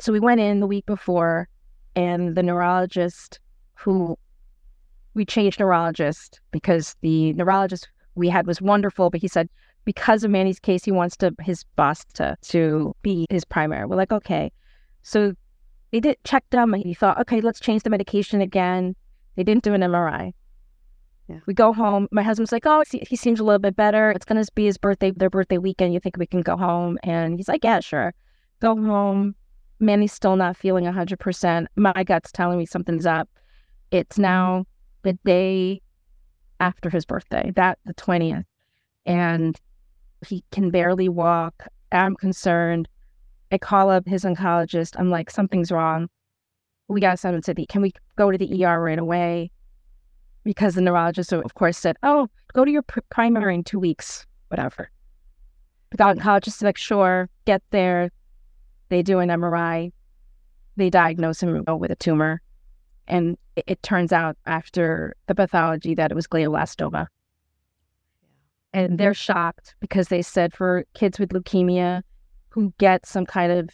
[0.01, 1.47] so we went in the week before,
[1.95, 3.39] and the neurologist
[3.75, 4.17] who
[5.13, 9.47] we changed neurologist because the neurologist we had was wonderful, but he said
[9.85, 13.85] because of Manny's case, he wants to his boss to to be his primary.
[13.85, 14.51] We're like, okay.
[15.03, 15.33] So
[15.91, 18.95] they did check them and he thought, okay, let's change the medication again.
[19.35, 20.33] They didn't do an MRI.
[21.27, 21.39] Yeah.
[21.45, 22.07] We go home.
[22.11, 24.11] My husband's like, oh, he he seems a little bit better.
[24.11, 25.93] It's gonna be his birthday, their birthday weekend.
[25.93, 26.97] You think we can go home?
[27.03, 28.13] And he's like, yeah, sure.
[28.59, 29.35] Go home.
[29.79, 31.69] Manny's still not feeling hundred percent.
[31.75, 33.29] My gut's telling me something's up.
[33.91, 34.65] It's now
[35.03, 35.81] the day
[36.59, 38.45] after his birthday, that the twentieth,
[39.05, 39.59] and
[40.27, 41.67] he can barely walk.
[41.91, 42.87] I'm concerned.
[43.51, 44.95] I call up his oncologist.
[44.97, 46.09] I'm like, something's wrong.
[46.87, 47.65] We got to send him to the.
[47.67, 49.51] Can we go to the ER right away?
[50.43, 54.25] Because the neurologist, of course, said, "Oh, go to your pr- primary in two weeks,
[54.49, 54.89] whatever."
[55.91, 58.09] The oncologist is like, "Sure, get there."
[58.89, 59.91] They do an MRI.
[60.75, 62.41] They diagnose him with a tumor,
[63.07, 67.07] and it, it turns out after the pathology that it was glioblastoma.
[68.73, 72.01] And they're shocked because they said for kids with leukemia
[72.49, 73.69] who get some kind of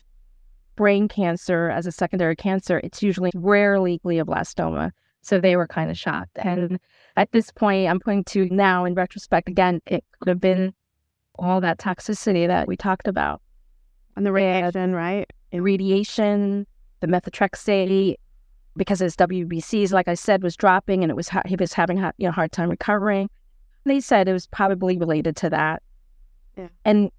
[0.75, 4.91] brain cancer as a secondary cancer, it's usually rarely glioblastoma.
[5.21, 6.38] So they were kind of shocked.
[6.38, 6.79] And
[7.15, 10.73] at this point, I'm pointing to now in retrospect, again, it could have been
[11.38, 13.41] all that toxicity that we talked about
[14.15, 15.29] And the radiation, right?
[15.53, 16.67] radiation,
[16.99, 18.15] the methotrexate,
[18.75, 22.13] because his WBCs, like I said, was dropping and it was he was having a
[22.17, 23.29] you know, hard time recovering.
[23.86, 25.82] They said it was probably related to that.
[26.58, 26.67] Yeah.
[26.86, 27.12] And,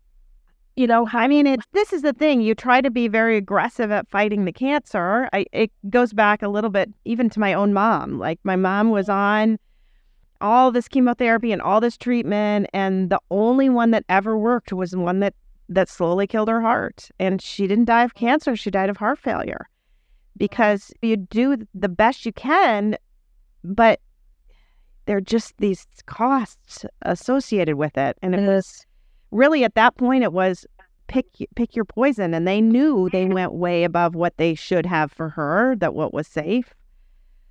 [0.81, 2.40] you know, I mean, it, this is the thing.
[2.40, 5.29] You try to be very aggressive at fighting the cancer.
[5.31, 8.19] I, it goes back a little bit even to my own mom.
[8.19, 9.59] Like, my mom was on
[10.40, 14.97] all this chemotherapy and all this treatment, and the only one that ever worked was
[14.97, 15.35] one that,
[15.69, 17.11] that slowly killed her heart.
[17.19, 19.69] And she didn't die of cancer, she died of heart failure
[20.38, 22.97] because you do the best you can,
[23.62, 24.01] but
[25.05, 28.16] there are just these costs associated with it.
[28.23, 28.87] And it was
[29.31, 30.66] really at that point it was
[31.09, 33.35] pick pick your poison and they knew they mm.
[33.35, 36.73] went way above what they should have for her that what was safe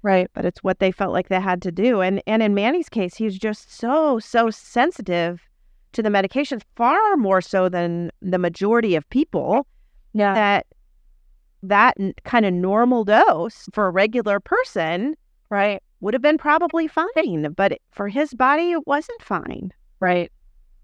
[0.02, 0.30] right.
[0.34, 3.16] but it's what they felt like they had to do and and in Manny's case
[3.16, 5.42] he's just so so sensitive
[5.92, 9.68] to the medications far more so than the majority of people
[10.14, 10.34] Yeah.
[10.34, 10.68] that
[11.64, 15.18] that kind of normal dose for a regular person
[15.50, 15.84] right.
[16.00, 20.32] would have been probably fine but for his body it wasn't fine Right.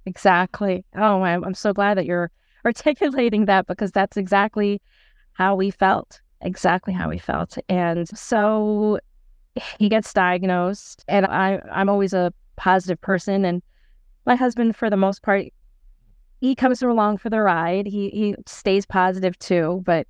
[0.06, 0.86] Exactly.
[0.96, 2.32] Oh, I'm, I'm so glad that you're
[2.66, 4.82] articulating that because that's exactly
[5.34, 6.22] how we felt.
[6.42, 7.58] Exactly how we felt.
[7.70, 9.00] And so
[9.80, 13.62] he gets diagnosed, and I I'm always a positive person, and
[14.26, 15.46] my husband, for the most part,
[16.42, 17.88] he comes along for the ride.
[17.88, 20.08] He he stays positive too, but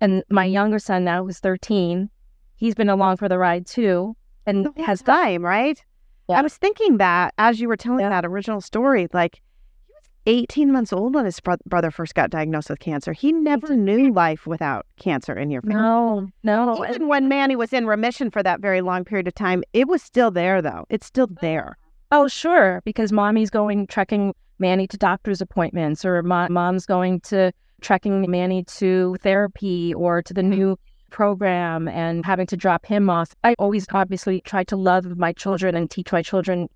[0.00, 2.10] and my younger son now, who's 13,
[2.56, 5.82] he's been along for the ride too, and oh, has time, right?
[6.28, 6.38] Yeah.
[6.38, 8.08] I was thinking that as you were telling Yeah.
[8.10, 9.40] that original story, like
[9.86, 13.12] he was 18 months old when his bro- brother first got diagnosed with cancer.
[13.12, 15.76] He never knew life without cancer in your family.
[15.82, 19.62] no no Even when Manny was in remission for that very long period of time,
[19.72, 20.86] it was still there, though.
[20.88, 21.76] It's still there.
[22.10, 27.52] Oh, sure, because mommy's going trekking Manny to doctor's appointments, or mo- mom's going to
[27.80, 30.50] trekking Manny to therapy or to the mm-hmm.
[30.50, 30.78] new
[31.14, 33.36] program and having to drop him off.
[33.44, 36.68] I always obviously try to love my children and teach my children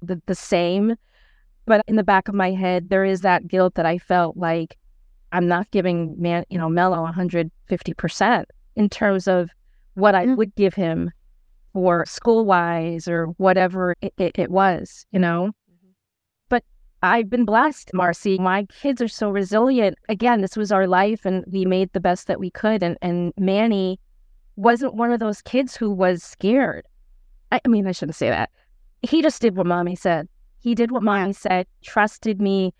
[0.00, 0.94] the, the same.
[1.66, 4.76] But in the back of my head, there is that guilt that I felt like
[5.32, 8.44] I'm not giving man, you know, Mello 150%
[8.76, 9.50] in terms of
[9.94, 10.36] what I mm.
[10.36, 11.10] would give him
[11.72, 15.50] for school wise or whatever it, it, it was, you know?
[17.02, 18.38] I've been blessed, Marcy.
[18.38, 19.98] My kids are so resilient.
[20.08, 22.82] Again, this was our life and we made the best that we could.
[22.82, 23.98] And, and Manny
[24.56, 26.86] wasn't one of those kids who was scared.
[27.50, 28.50] I, I mean, I shouldn't say that.
[29.02, 30.28] He just did what mommy said.
[30.60, 32.72] He did what mommy said, trusted me.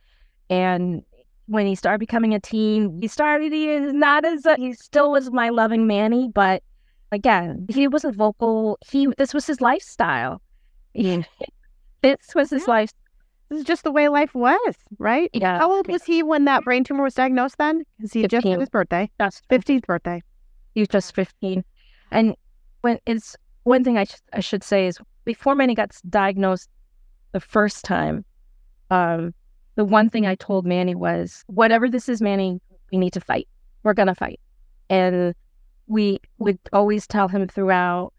[0.48, 1.02] And
[1.46, 5.10] when he started becoming a teen, he started, he is not as, a, he still
[5.10, 6.62] was my loving Manny, but
[7.10, 8.78] again, he wasn't vocal.
[8.88, 10.40] He this was his lifestyle.
[10.96, 11.24] Mm.
[12.02, 12.70] this was his Yeah.
[12.74, 12.92] life.
[13.52, 15.28] This is just the way life was, right?
[15.34, 15.58] Yeah.
[15.58, 17.82] How old was he when that brain tumor was diagnosed then?
[17.98, 20.22] Because he had just had his birthday, That's 15th birthday.
[20.74, 21.62] he was just fifteen,
[22.10, 22.34] and
[22.80, 26.70] when it's one thing I sh- I should say is before Manny got diagnosed
[27.32, 28.24] the first time,
[28.90, 29.34] um,
[29.74, 32.58] the one thing I told Manny was whatever this is, Manny,
[32.90, 33.48] we need to fight.
[33.82, 34.40] We're gonna fight,
[34.88, 35.34] and
[35.88, 38.14] we would always tell him throughout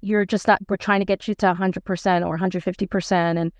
[0.00, 3.52] you're just not we're trying to get you to 100% or 150% and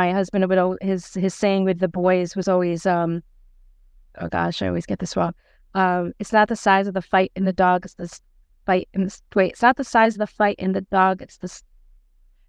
[0.00, 3.22] my husband would al- his his saying with the boys was always um
[4.20, 5.34] oh gosh i always get this wrong
[5.82, 8.08] um it's not the size of the fight in the dog it's the
[8.66, 11.38] fight in the wait it's not the size of the fight in the dog it's
[11.38, 11.50] the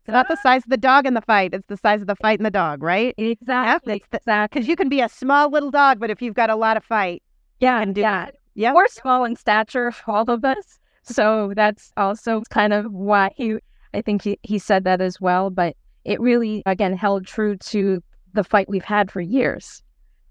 [0.08, 1.54] It's not the size of the dog in the fight.
[1.58, 3.14] It's the size of the fight in the dog, right?
[3.18, 6.52] exactly the- exactly Because you can be a small little dog, but if you've got
[6.52, 7.24] a lot of fight,
[7.60, 8.74] yeah can do yeah yeah.
[8.74, 13.56] we're small in stature all of us so that's also kind of why he
[13.94, 18.02] i think he, he said that as well but it really again held true to
[18.34, 19.82] the fight we've had for years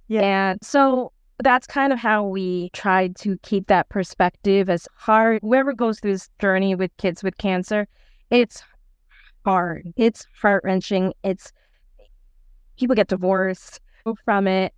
[0.08, 0.22] Yeah.
[0.22, 5.72] and so that's kind of how we tried to keep that perspective as hard whoever
[5.72, 7.86] goes through this journey with kids with cancer
[8.30, 8.62] it's
[9.44, 11.52] hard it's heart-wrenching it's
[12.78, 13.80] people get divorced
[14.24, 14.72] from it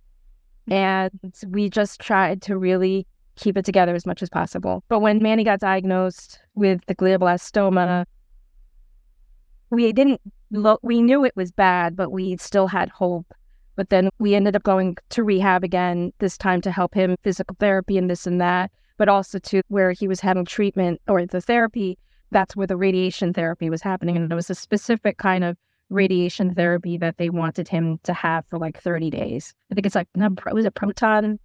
[0.69, 1.11] and
[1.47, 3.05] we just tried to really
[3.35, 4.83] keep it together as much as possible.
[4.89, 8.05] But when Manny got diagnosed with the glioblastoma,
[9.69, 13.33] we didn't look, we knew it was bad, but we still had hope.
[13.75, 17.55] But then we ended up going to rehab again, this time to help him physical
[17.59, 21.41] therapy and this and that, but also to where he was having treatment or the
[21.41, 21.97] therapy.
[22.31, 24.17] That's where the radiation therapy was happening.
[24.17, 25.57] And it was a specific kind of
[25.89, 29.53] radiation therapy that they wanted him to have for like 30 days.
[29.71, 31.39] I think it's like, was it proton?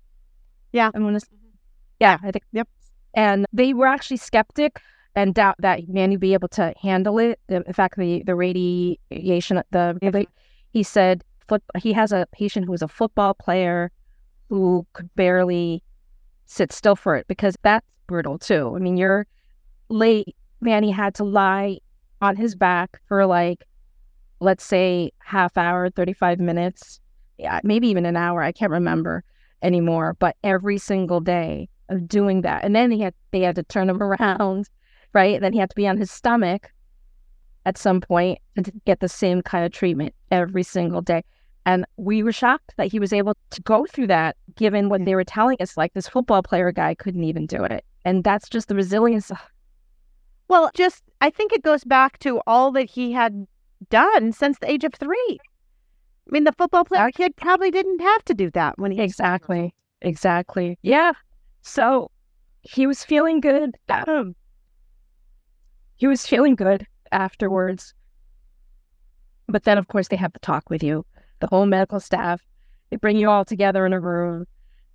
[0.73, 0.91] Yeah.
[0.95, 1.49] I want to, mm-hmm.
[2.01, 2.45] yeah, I think.
[2.53, 2.69] Yep.
[3.15, 4.81] And they were actually skeptic
[5.15, 7.39] and doubt that Manny would be able to handle it.
[7.49, 10.27] In fact, the, the radiation, the,
[10.73, 13.91] he said, foot, he has a patient who was a football player
[14.49, 15.83] who could barely
[16.47, 18.73] sit still for it because that's brutal too.
[18.75, 19.27] I mean, you're
[19.89, 20.35] late.
[20.61, 21.79] Manny had to lie
[22.21, 23.65] on his back for like,
[24.41, 27.01] let's say half hour, 35 minutes,
[27.39, 28.43] yeah, maybe even an hour.
[28.43, 29.25] I can't remember
[29.63, 32.65] anymore, but every single day of doing that.
[32.65, 34.69] And then he had, they had to turn him around,
[35.13, 35.35] right?
[35.35, 36.71] And then he had to be on his stomach
[37.65, 41.23] at some point and to get the same kind of treatment every single day.
[41.65, 45.15] And we were shocked that he was able to go through that, given what they
[45.15, 45.77] were telling us.
[45.77, 47.85] Like this football player guy couldn't even do it.
[48.05, 49.31] And that's just the resilience.
[50.49, 53.47] Well, just I think it goes back to all that he had
[53.89, 55.39] done since the age of three.
[55.41, 59.75] I mean, the football player kid probably didn't have to do that when he Exactly.
[60.03, 60.79] Exactly.
[60.83, 61.13] Yeah.
[61.63, 62.11] So
[62.61, 63.77] he was feeling good.
[63.89, 64.35] Um,
[66.03, 67.95] he was feeling good afterwards.
[69.47, 71.07] But then, of course, they have the talk with you,
[71.39, 72.43] the whole medical staff.
[72.91, 74.47] They bring you all together in a room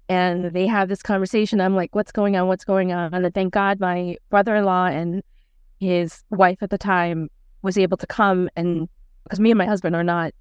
[0.09, 1.61] and they have this conversation.
[1.61, 2.49] I'm like, what's going on?
[2.49, 3.13] What's going on?
[3.13, 5.23] And thank God my brother in law and
[5.79, 7.29] his wife at the time
[7.61, 8.89] was able to come and
[9.23, 10.33] because me and my husband are not,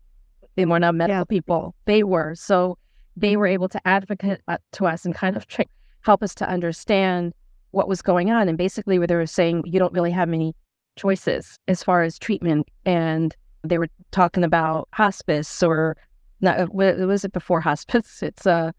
[0.57, 1.25] they were not medical Yeah.
[1.27, 1.77] people.
[1.85, 2.35] They were.
[2.35, 2.77] So
[3.17, 5.67] they were able to advocate uh, to us and kind of try,
[6.01, 7.35] help us to understand
[7.71, 8.49] what was going on.
[8.49, 10.55] And basically, where they were saying you don't really have many
[10.97, 12.69] choices as far as treatment.
[12.85, 15.97] And they were talking about hospice or
[16.41, 18.23] not, what was it before hospice?
[18.23, 18.73] It's, uh,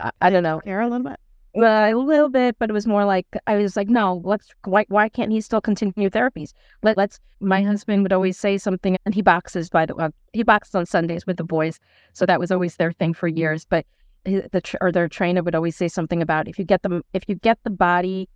[0.00, 0.60] I, I don't know.
[0.60, 1.20] Care a little bit.
[1.56, 4.48] Uh, a little bit, but it was more like I was like, no, let's.
[4.66, 4.84] Why?
[4.88, 6.52] Why can't he still continue therapies?
[6.82, 7.18] Let, let's.
[7.40, 10.08] My husband would always say something, and he boxes by the way.
[10.34, 11.80] He boxes on Sundays with the boys,
[12.12, 13.64] so that was always their thing for years.
[13.64, 13.86] But
[14.26, 17.24] Eh, the or their trainer would always say something about if you get them, if
[17.28, 18.28] you get the body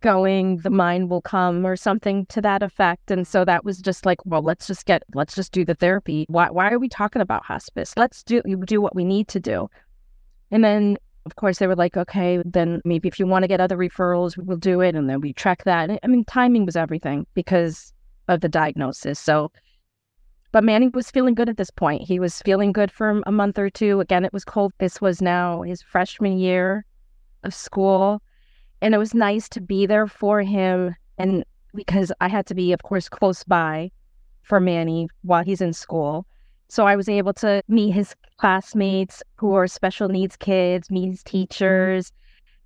[0.00, 3.10] going, the mind will come, or something to that effect.
[3.10, 6.26] And so that was just like, well, let's just get, let's just do the therapy.
[6.28, 6.50] Why?
[6.50, 7.94] Why are we talking about hospice?
[7.96, 9.68] Let's do do what we need to do.
[10.50, 13.60] And then of course, they were like, okay, then maybe if you want to get
[13.60, 14.94] other referrals, we'll do it.
[14.94, 15.90] And then we track that.
[16.02, 17.92] I mean, timing was everything because
[18.28, 19.18] of the diagnosis.
[19.18, 19.50] So,
[20.54, 22.02] but Manny was feeling good at this point.
[22.02, 23.98] He was feeling good for a month or two.
[23.98, 24.72] Again, it was cold.
[24.78, 26.84] This was now his freshman year
[27.42, 28.22] of school.
[28.80, 30.94] And it was nice to be there for him.
[31.18, 33.90] And because I had to be, of course, close by
[34.42, 36.24] for Manny while he's in school.
[36.68, 41.24] So I was able to meet his classmates who are special needs kids, meet his
[41.24, 42.12] teachers,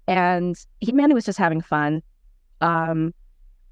[0.06, 2.02] and he man, he was just having fun.
[2.60, 3.14] Um,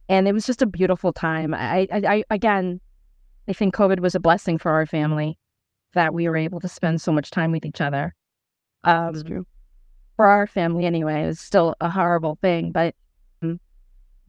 [0.08, 1.52] and it was just a beautiful time.
[1.52, 2.80] I, I, I, again,
[3.48, 5.38] I think COVID was a blessing for our family
[5.94, 8.14] that we were able to spend so much time with each other.
[8.84, 9.46] Um, That's true.
[10.16, 12.94] For our family, anyway, it was still a horrible thing, but
[13.42, 13.60] um,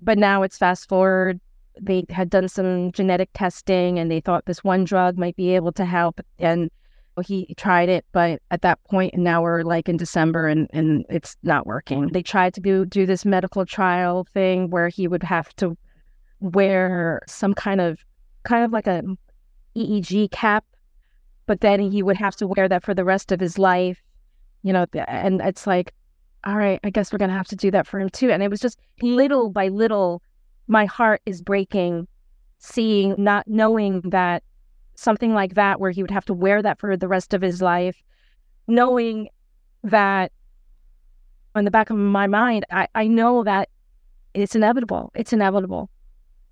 [0.02, 1.40] but now it's fast forward
[1.82, 5.72] they had done some genetic testing and they thought this one drug might be able
[5.74, 6.20] to help.
[6.40, 6.70] And
[7.26, 11.06] he tried it, but at that point, and now we're like in December and, and
[11.10, 12.08] it's not working.
[12.10, 15.76] They tried to do, do this medical trial thing where he would have to
[16.40, 18.00] wear some kind of,
[18.48, 19.04] kind of like a
[19.76, 20.66] EEG cap,
[21.46, 24.02] but then he would have to wear that for the rest of his life,
[24.64, 25.94] you know, and it's like,
[26.46, 28.32] all right, I guess we're going to have to do that for him too.
[28.32, 30.22] And it was just little by little,
[30.68, 32.08] my heart is breaking
[32.60, 34.44] seeing not knowing that
[34.96, 37.62] something like that where he would have to wear that for the rest of his
[37.62, 38.02] life
[38.68, 39.30] knowing
[39.84, 40.32] that
[41.56, 43.70] in the back of my mind i, I know that
[44.34, 45.92] it's inevitable it's inevitable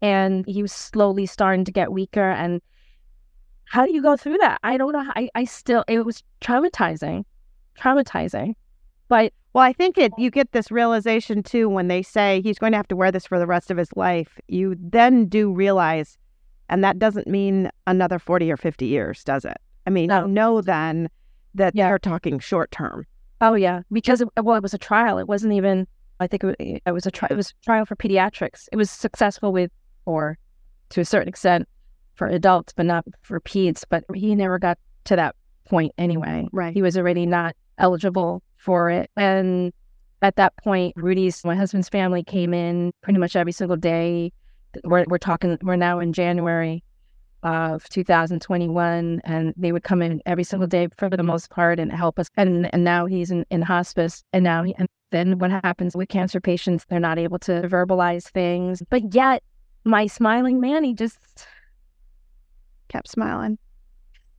[0.06, 2.62] and he was slowly starting to get weaker and
[3.66, 7.24] how do you go through that i don't know i, I still it was traumatizing
[7.80, 8.56] traumatizing
[9.08, 12.74] but well, I think it you get this realization too when they say he's going
[12.74, 14.38] to have to wear this for the rest of his life.
[14.50, 16.18] You then do realize
[16.68, 19.58] and that doesn't mean another 40 or 50 years, does it?
[19.88, 20.26] I mean, no.
[20.26, 21.10] know then
[21.54, 21.88] that yeah.
[21.88, 23.06] they're talking short term.
[23.40, 25.18] Oh yeah, because it, well, it was a trial.
[25.20, 25.88] It wasn't even.
[26.20, 27.30] I think it was, it was a trial.
[27.32, 28.68] It was a trial for pediatrics.
[28.72, 29.70] It was successful with,
[30.06, 30.38] or
[30.90, 31.68] to a certain extent,
[32.16, 33.84] for adults, but not for peds.
[33.88, 35.36] But he never got to that
[35.68, 36.48] point anyway.
[36.52, 36.74] Right.
[36.74, 39.10] He was already not eligible for it.
[39.18, 39.74] And
[40.22, 44.32] at that point, Rudy's, my husband's family came in pretty much every single day.
[44.84, 46.84] We're, we're talking, we're now in January
[47.44, 51.92] of 2021, and they would come in every single day for the most part and
[51.92, 52.28] help us.
[52.36, 56.10] And and now he's in, in hospice, and now he, and then what happens with
[56.10, 56.86] cancer patients?
[56.90, 59.44] They're not able to verbalize things, but yet
[59.86, 61.48] my smiling man, he just
[62.90, 63.58] kept smiling.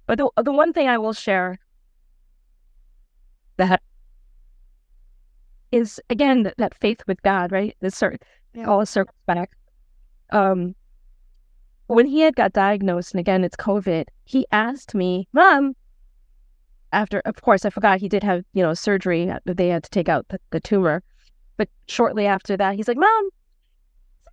[0.06, 1.58] But the the one thing I will share
[3.56, 3.80] that
[5.72, 7.76] is again that, that faith with God, right?
[7.80, 8.02] This
[8.54, 8.66] yeah.
[8.66, 9.50] all circles back.
[10.30, 10.74] Um,
[11.86, 15.74] when he had got diagnosed, and again it's COVID, he asked me, "Mom."
[16.92, 19.28] After, of course, I forgot he did have you know surgery.
[19.30, 21.02] Uh, they had to take out the, the tumor,
[21.56, 23.28] but shortly after that, he's like, "Mom,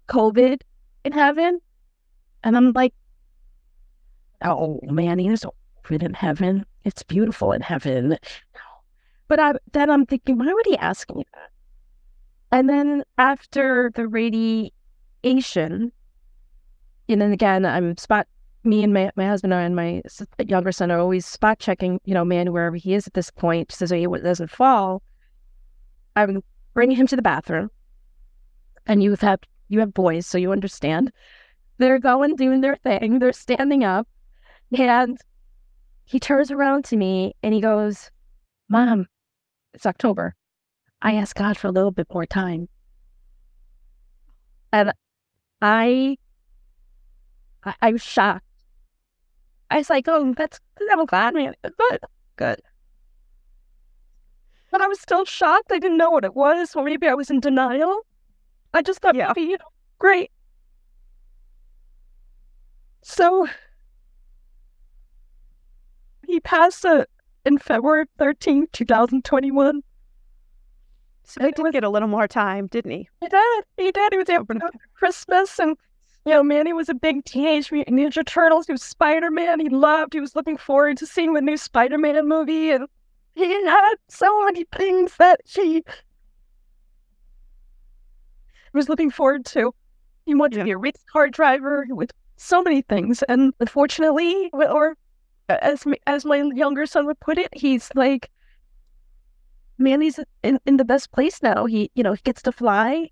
[0.08, 0.62] COVID
[1.04, 1.60] in heaven,"
[2.44, 2.94] and I'm like,
[4.42, 5.46] "Oh man, there's
[5.86, 6.66] COVID in heaven.
[6.84, 8.18] It's beautiful in heaven."
[9.28, 11.50] But I, then I'm thinking, why would he ask me that?
[12.52, 14.72] And then after the radiation,
[15.24, 15.92] and
[17.22, 18.28] then again, I'm spot,
[18.64, 20.04] me and my, my husband and my
[20.46, 23.72] younger son are always spot checking, you know, man, wherever he is at this point,
[23.72, 25.02] so he doesn't fall.
[26.16, 26.44] I'm
[26.74, 27.72] bringing him to the bathroom.
[28.86, 29.40] And you have,
[29.74, 31.12] you have boys, so you understand.
[31.80, 33.20] They're going, doing their thing.
[33.20, 34.08] They're standing up.
[34.78, 35.18] And
[36.06, 38.12] he turns around to me and he goes,
[38.70, 39.08] Mom,
[39.74, 40.36] it's October.
[41.02, 42.70] I asked God for a little bit more time.
[44.72, 44.94] And
[45.62, 46.18] I,
[47.64, 48.46] I, I was shocked.
[49.70, 50.60] I was like, oh, that's,
[50.92, 51.54] I'm glad, man.
[51.64, 52.00] Good,
[52.36, 52.62] good.
[54.72, 55.72] But I was still shocked.
[55.72, 58.06] I didn't know what it was, or maybe I was in denial.
[58.74, 59.32] I just thought, yeah.
[59.36, 59.66] maybe, you know,
[60.00, 60.32] great.
[63.02, 63.48] So
[66.28, 67.06] he passed a
[67.46, 69.82] in February 13, 2021.
[71.26, 73.10] So he did was- get a little more time, didn't he?
[73.22, 73.64] He did.
[73.78, 74.14] He did.
[74.14, 75.78] He was there Open for Christmas, and
[76.26, 78.66] you know, Manny was a big Teenage Mutant Ninja Turtles.
[78.68, 79.60] He was Spider Man.
[79.60, 80.14] He loved.
[80.14, 82.88] He was looking forward to seeing the new Spider Man movie, and
[83.36, 85.84] he had so many things that he
[88.74, 89.74] was looking forward to.
[90.26, 90.64] He wanted Yeah.
[90.64, 94.96] to be a race car driver with so many things, and unfortunately, or
[95.50, 98.30] as as my younger son would put it, he's like.
[99.80, 101.66] Manny's in, in the best place now.
[101.66, 103.10] He, you know, he gets to fly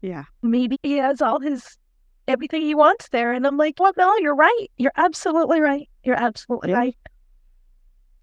[0.00, 0.24] Yeah.
[0.40, 1.76] maybe he has all his
[2.28, 3.32] everything he wants there.
[3.32, 4.66] And I'm like, well, no, you're right.
[4.78, 5.88] You're absolutely right.
[6.04, 6.76] You're absolutely Yeah.
[6.78, 6.96] right.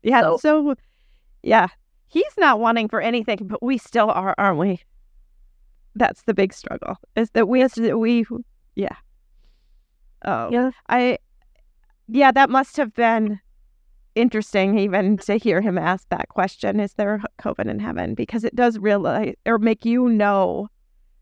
[0.03, 0.21] Yeah.
[0.21, 0.75] So- So,
[1.43, 1.67] yeah,
[2.07, 4.81] he's not wanting for anything, but we still are, aren't we?
[5.95, 6.97] That's the big struggle.
[7.15, 8.25] Is that we, we,
[8.75, 8.95] yeah.
[10.23, 10.71] Oh, Yeah.
[10.87, 11.17] I,
[12.07, 13.39] yeah, that must have been
[14.15, 16.79] interesting even to hear him ask that question.
[16.79, 18.15] Is there COVID in heaven?
[18.15, 20.67] Because it does realize or make you know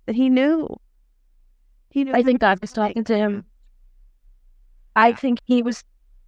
[0.06, 0.68] that he knew.
[1.90, 2.14] He knew.
[2.14, 3.46] I think God was talking to him.
[4.96, 5.84] I think he was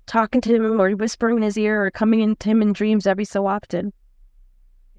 [0.06, 3.26] talking to him or whispering in his ear or coming into him in dreams every
[3.26, 3.94] so often.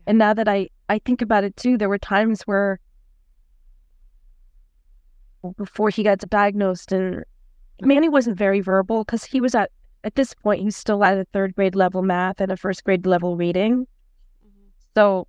[0.06, 2.80] And now that I, I think about it too, there were times where
[5.56, 7.24] before he got diagnosed and
[7.80, 9.70] Manny wasn't very verbal because he was at
[10.04, 13.06] at this point he's still at a third grade level math and a first grade
[13.06, 13.86] level reading.
[14.44, 14.68] Mm-hmm.
[14.94, 15.26] So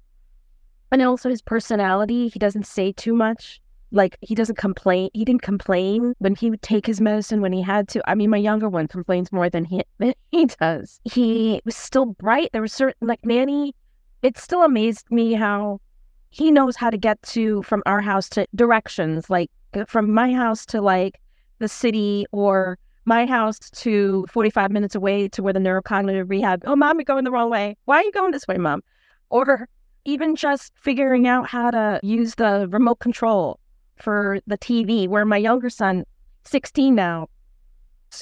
[0.92, 3.62] and also his personality, he doesn't say too much.
[3.94, 5.10] Like he doesn't complain.
[5.14, 8.10] He didn't complain when he would take his medicine when he had to.
[8.10, 11.00] I mean, my younger one complains more than he than he does.
[11.04, 12.50] He was still bright.
[12.54, 13.76] There was certain like Manny.
[14.22, 15.82] It still amazed me how
[16.30, 20.34] he knows how to get to from our house to directions, like Uh, from my
[20.34, 21.20] house to like
[21.60, 26.64] the city or my house to 45 minutes away to where the neurocognitive rehab.
[26.66, 27.78] Oh, mom, you're going the wrong way.
[27.86, 28.84] Why are you going this way, mom?
[29.30, 29.68] Or
[30.06, 33.60] even just figuring out how to use the remote control
[33.98, 36.06] for the TV, where my younger son,
[36.46, 37.28] 16 now,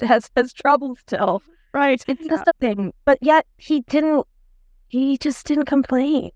[0.02, 1.42] has, has trouble still.
[1.74, 2.04] Right.
[2.08, 2.94] It's just a thing.
[3.06, 4.26] But yet he didn't,
[4.88, 6.32] he just didn't complain.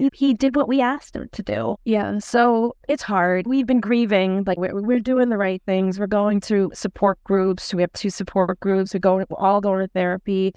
[0.00, 1.76] He, he did what we asked him to do.
[1.84, 2.18] Yeah.
[2.18, 3.46] So it's hard.
[3.46, 4.44] We've been grieving.
[4.46, 5.98] Like we're, we're doing the right things.
[5.98, 7.72] We're going to support groups.
[7.74, 8.94] We have two support groups.
[8.94, 10.54] We're going, we're all going to therapy.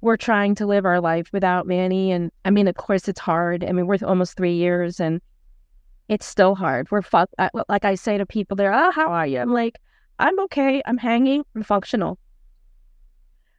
[0.00, 2.12] We're trying to live our life without Manny.
[2.12, 3.64] And I mean, of course, it's hard.
[3.64, 5.20] I mean, we're almost three years and
[6.08, 6.90] it's still hard.
[6.90, 7.28] We're fuck.
[7.38, 9.40] I- Like I say to people there, oh, how are you?
[9.40, 9.78] I'm like,
[10.18, 10.82] I'm okay.
[10.86, 11.44] I'm hanging.
[11.54, 12.18] I'm functional.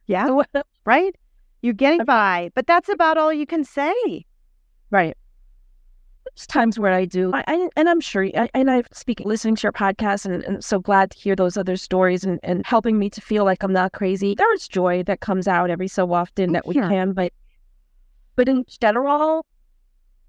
[0.06, 0.40] Yeah.
[0.86, 1.14] Right.
[1.60, 4.24] You're getting by, but that's about all you can say.
[4.90, 5.17] Right.
[6.34, 9.56] There's times where I do, I, I and I'm sure, I, and I speak listening
[9.56, 12.98] to your podcast, and, and so glad to hear those other stories and, and helping
[12.98, 14.34] me to feel like I'm not crazy.
[14.34, 16.88] There is joy that comes out every so often that we Sure.
[16.88, 17.32] can, but
[18.36, 19.44] but in general,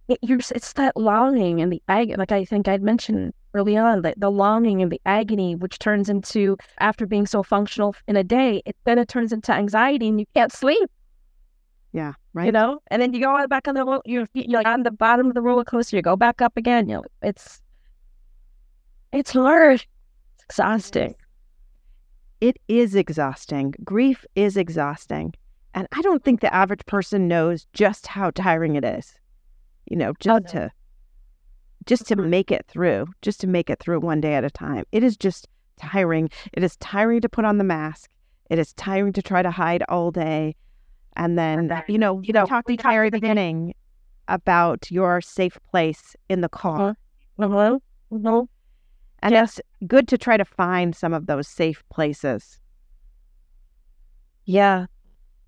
[0.08, 2.16] it, you're, it's that longing and the agony.
[2.16, 6.10] Like I think I'd mentioned early on, that the longing and the agony, which turns
[6.10, 10.20] into after being so functional in a day, it then it turns into anxiety, and
[10.20, 10.90] you can't sleep
[11.92, 12.14] Yeah.
[12.34, 12.46] Right.
[12.46, 15.28] you know and then you go back on the ro- you're, you're on the bottom
[15.28, 17.62] of the roller coaster you go back up again you know it's
[19.12, 19.84] it's hard
[20.36, 21.16] it's exhausting
[22.42, 23.74] It is exhausting.
[23.84, 25.34] Grief is exhausting.
[25.74, 29.14] And I don't think the average person knows just how tiring it is.
[29.90, 30.52] You know, just no.
[30.52, 30.72] to
[31.86, 32.30] just to Mhm.
[32.30, 34.86] make it through, just to make it through one day at a time.
[34.92, 36.30] It is just tiring.
[36.54, 38.10] It is tiring to put on the mask.
[38.50, 40.56] It is tiring to try to hide all day.
[41.16, 43.76] And then, you know, you know, talked we at the beginning
[44.28, 46.96] about your safe place in the car.
[47.40, 47.80] uh-huh.
[48.12, 48.46] uh
[49.22, 52.60] And it's good to try to find some of those safe places.
[54.46, 54.86] yeah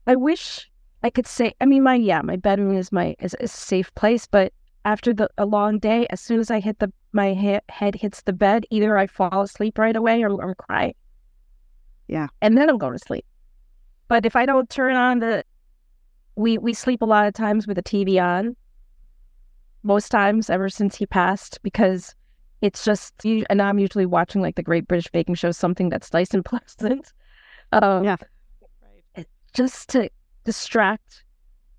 [0.07, 0.69] i wish
[1.03, 4.27] i could say i mean my yeah my bedroom is my is a safe place
[4.27, 4.53] but
[4.85, 8.21] after the a long day as soon as i hit the my he- head hits
[8.23, 10.93] the bed either i fall asleep right away or i'm crying
[12.07, 12.27] Yeah.
[12.41, 13.25] and then i'm going to sleep
[14.07, 15.43] but if i don't turn on the
[16.35, 18.55] we we sleep a lot of times with the tv on
[19.83, 22.15] most times ever since he passed because
[22.61, 26.33] it's just and i'm usually watching like the great british baking show something that's nice
[26.33, 27.11] and pleasant
[27.71, 28.17] um Yeah.
[29.15, 30.09] it- just to
[30.43, 31.23] distract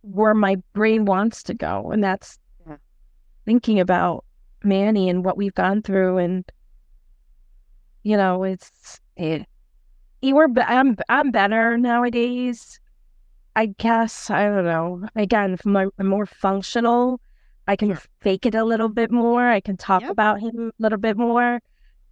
[0.03, 2.77] where my brain wants to go and that's Yeah.
[3.47, 4.25] thinking about
[4.65, 6.45] manny and what we've gone through and
[8.03, 9.47] you know it's it
[10.21, 12.81] you were i'm i'm better nowadays
[13.57, 17.21] i guess i don't know again my, I'm more functional
[17.69, 20.11] i can fake it a little bit more i can talk Yep.
[20.11, 21.61] about him a little bit more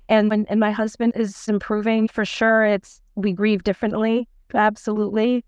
[0.09, 5.45] and when and my husband is improving for sure it's we grieve differently absolutely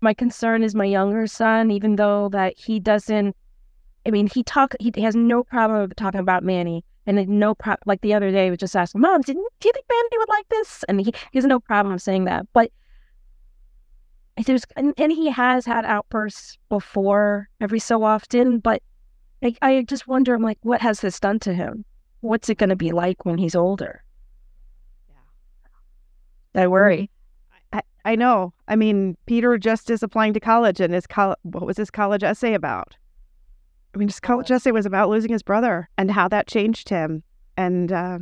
[0.00, 3.36] my concern is my younger son even though that he doesn't
[4.06, 7.82] I mean, he talk he has no problem talking about Manny, and no problem.
[7.86, 10.48] Like the other day, we just asked, "Mom, didn't do you think Manny would like
[10.48, 12.46] this?" And he, he has no problem saying that.
[12.52, 12.72] But
[14.36, 18.58] there's and, and he has had outbursts before every so often.
[18.58, 18.82] But
[19.42, 21.84] I, I just wonder, I'm like, what has this done to him?
[22.20, 24.02] What's it going to be like when he's older?
[25.08, 27.10] Yeah, I worry.
[27.72, 28.52] I, I know.
[28.68, 32.22] I mean, Peter just is applying to college, and his col- what was his college
[32.22, 32.96] essay about?
[33.94, 37.22] I mean, his college essay was about losing his brother and how that changed him.
[37.56, 38.20] And, uh,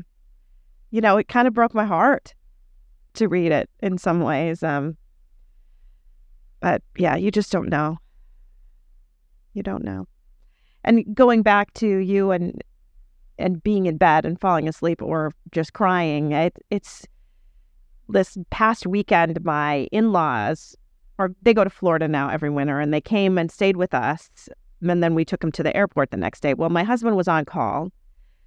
[0.91, 2.35] you know, it kind of broke my heart
[3.15, 4.63] to read it in some ways.
[4.63, 4.97] Um,
[6.61, 7.99] but yeah, you just don't know.
[9.55, 10.07] You don't know.
[10.85, 12.63] And going back to you and
[13.39, 17.07] and being in bed and falling asleep or just crying, it, it's
[18.09, 19.43] this past weekend.
[19.45, 20.77] My in laws,
[21.19, 24.31] or they go to Florida now every winter, and they came and stayed with us
[24.83, 26.55] and then we took them to the airport the next day.
[26.55, 27.91] Well, my husband was on call.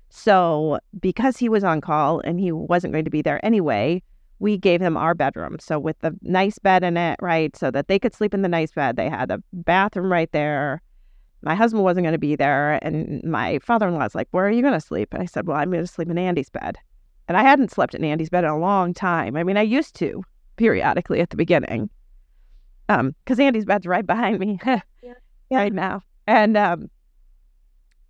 [0.09, 4.01] So, because he was on call and he wasn't going to be there anyway,
[4.40, 5.58] we gave them our bedroom.
[5.60, 7.56] So, with the nice bed in it, right?
[7.56, 8.96] So that they could sleep in the nice bed.
[8.96, 10.82] They had a bathroom right there.
[11.42, 12.80] My husband wasn't going to be there.
[12.84, 15.14] And my father in law's like, Where are you going to sleep?
[15.14, 16.78] And I said, Well, I'm going to sleep in Andy's bed.
[17.28, 19.38] And I hadn't slept in Andy's bed in a long time.
[19.38, 20.24] I mean, I used to
[20.58, 21.90] periodically at the beginning.
[22.90, 24.82] Um, because Andy's bed's right behind me yeah.
[25.50, 26.02] right now.
[26.28, 26.90] And um,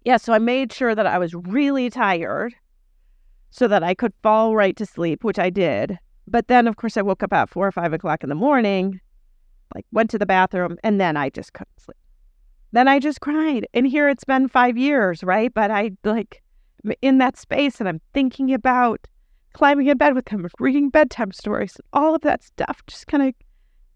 [0.03, 2.53] yeah, so I made sure that I was really tired
[3.51, 5.97] so that I could fall right to sleep, which I did.
[6.27, 8.99] But then, of course, I woke up at four or five o'clock in the morning,
[9.75, 11.97] like went to the bathroom, and then I just couldn't sleep.
[12.71, 13.67] Then I just cried.
[13.73, 15.53] And here it's been five years, right?
[15.53, 16.41] But I like
[17.01, 19.07] in that space and I'm thinking about
[19.53, 23.33] climbing in bed with him, reading bedtime stories, all of that stuff just kind of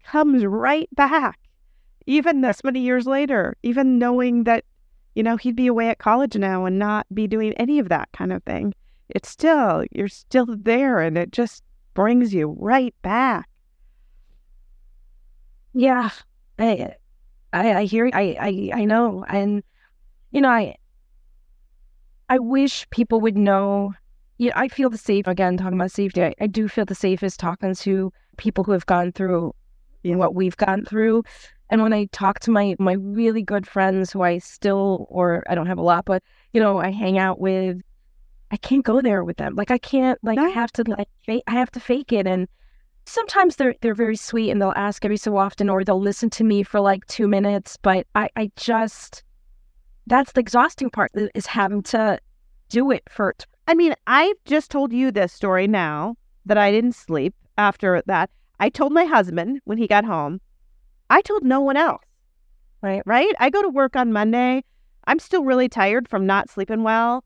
[0.04, 1.38] comes right back
[2.08, 4.64] even this many years later, even knowing that,
[5.14, 8.08] you know, he'd be away at college now and not be doing any of that
[8.12, 8.72] kind of thing,
[9.10, 11.62] it's still, you're still there and it just
[11.98, 13.48] brings you right back.
[15.74, 16.10] Yeah.
[16.56, 16.94] I,
[17.52, 19.24] I, I hear, I, I, I know.
[19.28, 19.64] And,
[20.30, 20.76] you know, I,
[22.28, 23.94] I wish people would know.
[24.36, 26.22] Yeah, I feel the safe again talking about safety.
[26.22, 29.52] I, I do feel the safest talking to people who have gone through
[30.04, 31.24] you know, what we've gone through
[31.68, 35.56] and when I talk to my my really good friends who I still or I
[35.56, 36.22] don't have a lot, but
[36.52, 37.82] you know, I hang out with,
[38.50, 39.54] I can't go there with them.
[39.54, 42.48] Like I can't like I have to like fake I have to fake it and
[43.04, 46.44] sometimes they're they're very sweet and they'll ask every so often or they'll listen to
[46.44, 49.22] me for like two minutes, but I, I just
[50.06, 52.18] that's the exhausting part is having to
[52.68, 53.34] do it for
[53.66, 58.30] I mean, I've just told you this story now that I didn't sleep after that.
[58.60, 60.40] I told my husband when he got home
[61.10, 62.02] I told no one else.
[62.82, 63.02] Right.
[63.06, 63.34] Right.
[63.38, 64.62] I go to work on Monday.
[65.04, 67.24] I'm still really tired from not sleeping well.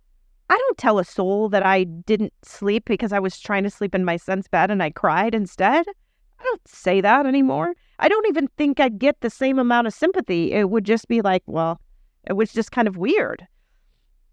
[0.53, 3.95] I don't tell a soul that I didn't sleep because I was trying to sleep
[3.95, 5.87] in my son's bed and I cried instead.
[5.89, 7.73] I don't say that anymore.
[7.99, 10.53] I don't even think I'd get the same amount of sympathy.
[10.53, 11.81] It would just be like, well,
[12.27, 13.47] it was just kind of weird.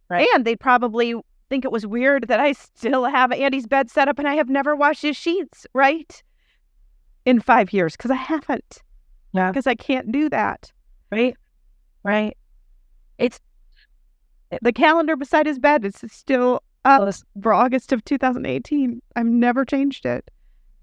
[0.10, 0.28] Right.
[0.36, 1.16] And they'd probably
[1.48, 4.50] think it was weird that I still have Andy's bed set up and I have
[4.50, 6.22] never washed his sheets, right?
[7.24, 8.80] In five years, because I haven't.
[9.32, 9.52] Yeah.
[9.52, 10.70] Because I can't do that.
[11.14, 11.38] Right.
[12.04, 12.36] Right.
[13.18, 13.40] It's
[14.62, 19.02] the calendar beside his bed is still up for August of 2018.
[19.16, 20.30] I've never changed it,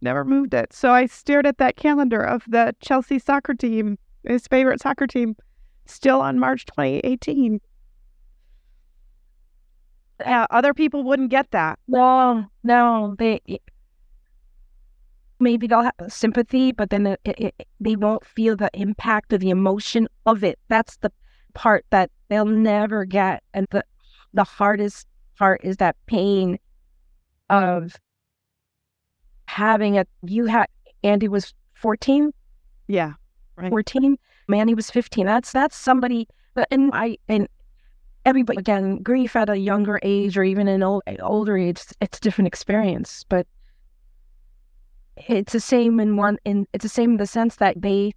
[0.01, 0.73] never moved it.
[0.73, 5.37] So I stared at that calendar of the Chelsea soccer team, his favorite soccer team,
[5.87, 7.61] still on March 2018.
[10.21, 11.79] Yeah, uh, other people wouldn't get that.
[11.89, 13.41] No, no, they
[15.39, 19.51] maybe they'll have sympathy, but then it, it, they won't feel the impact or the
[19.51, 20.59] emotion of it.
[20.69, 21.13] That's the
[21.53, 23.43] part that they'll never get.
[23.55, 23.85] And the,
[24.35, 25.07] the hardest
[25.39, 26.59] part is that pain
[27.51, 27.97] of
[29.47, 30.67] having a, you had,
[31.03, 32.33] Andy was 14.
[32.89, 33.13] Yeah.
[33.57, 33.71] Right.
[33.71, 34.17] 14.
[34.49, 35.27] Manny was 15.
[35.27, 36.29] That's, that's somebody,
[36.71, 37.49] and I, and
[38.25, 42.21] everybody, again, grief at a younger age or even an old, older age, it's a
[42.21, 43.47] different experience, but
[45.17, 48.13] it's the same in one in it's the same in the sense that they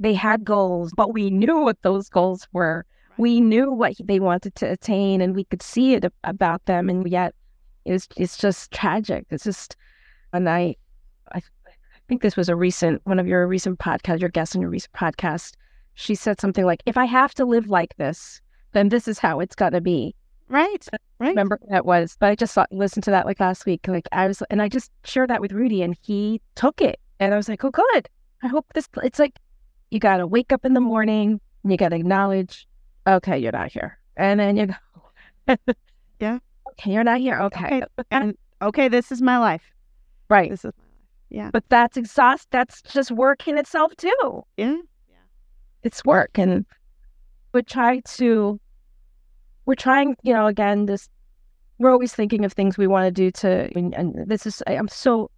[0.00, 2.84] they had goals but we knew what those goals were
[3.18, 7.08] we knew what they wanted to attain and we could see it about them and
[7.08, 7.34] yet
[7.84, 9.76] it's it's just tragic it's just
[10.32, 10.74] and i
[11.32, 11.40] i
[12.08, 14.92] think this was a recent one of your recent podcast your guest on your recent
[14.92, 15.52] podcast
[15.94, 18.40] she said something like if i have to live like this
[18.72, 20.14] then this is how it's got to be
[20.50, 20.84] Right.
[21.20, 21.28] Right.
[21.28, 23.86] remember that was, but I just saw, listened to that like last week.
[23.86, 27.32] Like I was, and I just shared that with Rudy, and he took it, and
[27.32, 28.08] I was like, oh, good.
[28.42, 28.88] I hope this.
[29.04, 29.38] It's like
[29.90, 32.66] you got to wake up in the morning, and you got to acknowledge
[33.06, 33.98] okay, you're not here.
[34.16, 34.66] And then you
[35.46, 35.56] go,
[36.20, 36.38] Yeah.
[36.72, 37.40] Okay, you're not here.
[37.40, 37.82] Okay.
[37.98, 38.08] Okay.
[38.10, 39.62] And okay, this is my life.
[40.28, 40.50] Right.
[40.50, 40.94] This is my life.
[41.30, 41.50] Yeah.
[41.52, 44.44] But that's exhaust that's just work in itself too.
[44.56, 44.76] Yeah.
[45.08, 45.16] Yeah.
[45.82, 46.38] It's work.
[46.38, 46.66] And
[47.52, 48.60] we try to
[49.66, 51.08] we're trying, you know, again, this
[51.78, 54.88] we're always thinking of things we want to do to and, and this is I'm
[54.88, 55.30] so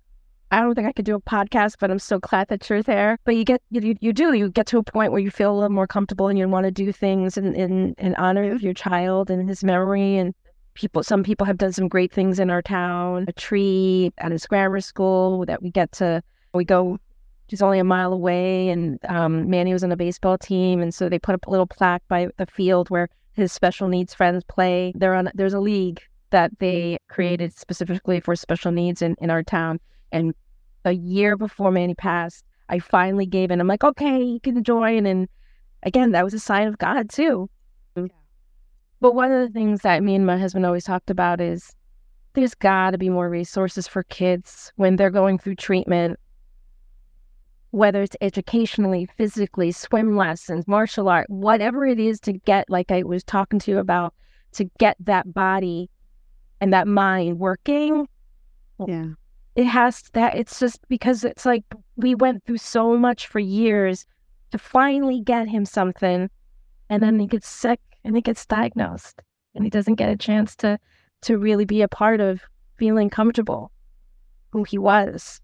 [0.52, 3.18] I don't think I could do a podcast, but I'm so glad that you're there.
[3.24, 5.54] But you get you you do you get to a point where you feel a
[5.54, 8.74] little more comfortable and you want to do things in in, in honor of your
[8.74, 10.34] child and his memory and
[10.74, 13.24] people some people have done some great things in our town.
[13.28, 16.22] A tree at his grammar school that we get to
[16.52, 16.98] we go
[17.48, 21.10] She's only a mile away, and um, Manny was on a baseball team, and so
[21.10, 24.92] they put up a little plaque by the field where his special needs friends play.
[24.96, 25.30] They're on.
[25.34, 26.00] There's a league
[26.30, 29.80] that they created specifically for special needs in, in our town.
[30.12, 30.34] And
[30.84, 33.60] a year before Manny passed, I finally gave in.
[33.60, 35.06] I'm like, okay, you can join.
[35.06, 35.28] And
[35.82, 37.48] again, that was a sign of God too.
[37.94, 41.74] But one of the things that me and my husband always talked about is
[42.34, 46.18] there's got to be more resources for kids when they're going through treatment
[47.72, 53.02] whether it's educationally, physically, swim lessons, martial art, whatever it is to get, like I
[53.02, 54.14] was talking to you about,
[54.52, 55.88] to get that body
[56.60, 58.06] and that mind working.
[58.86, 59.06] Yeah.
[59.54, 61.64] It has that, it's just because it's like
[61.96, 64.06] we went through so much for years
[64.50, 66.30] to finally get him something.
[66.88, 69.20] And then he gets sick and he gets diagnosed
[69.54, 70.78] and he doesn't get a chance to,
[71.22, 72.40] to really be a part of
[72.76, 73.70] feeling comfortable
[74.52, 75.40] who he was.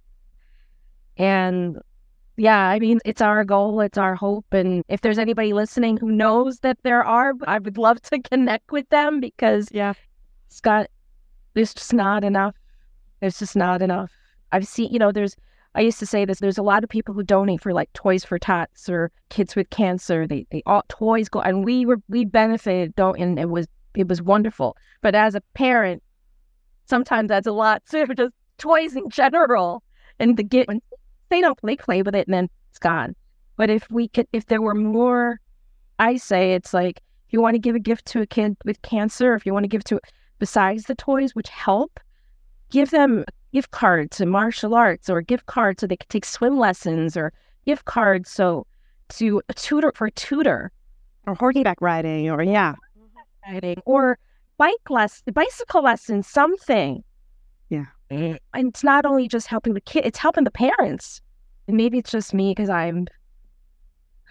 [1.17, 1.79] And
[2.37, 4.47] yeah, I mean, it's our goal, it's our hope.
[4.53, 8.71] And if there's anybody listening who knows that there are, I would love to connect
[8.71, 9.95] with them because Yeah.
[10.49, 10.89] Scott,
[11.55, 12.55] there's just not enough.
[13.21, 14.13] There's just not enough.
[14.53, 15.37] I've seen, you know, there's,
[15.75, 18.25] I used to say this, there's a lot of people who donate for like Toys
[18.25, 20.27] for Tots or kids with cancer.
[20.27, 24.09] They, they all, toys go, and we were, we benefited, don't, and it was, it
[24.09, 24.77] was wonderful.
[25.03, 26.03] But as a parent,
[26.87, 29.83] sometimes that's a lot too, just toys in general.
[30.19, 30.81] And the get, when
[31.29, 33.15] they don't they play with it and then it's gone
[33.57, 35.41] but if we could if there were more
[35.99, 38.81] i say it's like if you want to give a gift to a kid with
[38.83, 40.01] cancer if you want to give to
[40.39, 42.01] besides the toys which help
[42.71, 46.09] give them a gift card to martial arts or a gift card so they could
[46.09, 47.33] take swim lessons or
[47.67, 48.67] gift cards so
[49.09, 50.71] to a tutor for a tutor
[51.27, 52.75] Or horseback riding or yeah.
[53.47, 54.19] riding or
[54.59, 57.03] bike lesson bicycle lesson something
[57.69, 57.87] Yeah.
[58.11, 61.21] and it's not only just helping the kid, it's helping the parents.
[61.67, 63.07] And maybe it's just me because I'm,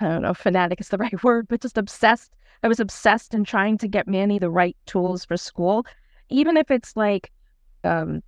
[0.01, 2.31] I don't know, fanatic is the right word, but just obsessed.
[2.63, 5.85] I was obsessed in trying to get Manny the right tools for school,
[6.29, 7.31] even if it's like
[7.83, 8.21] um,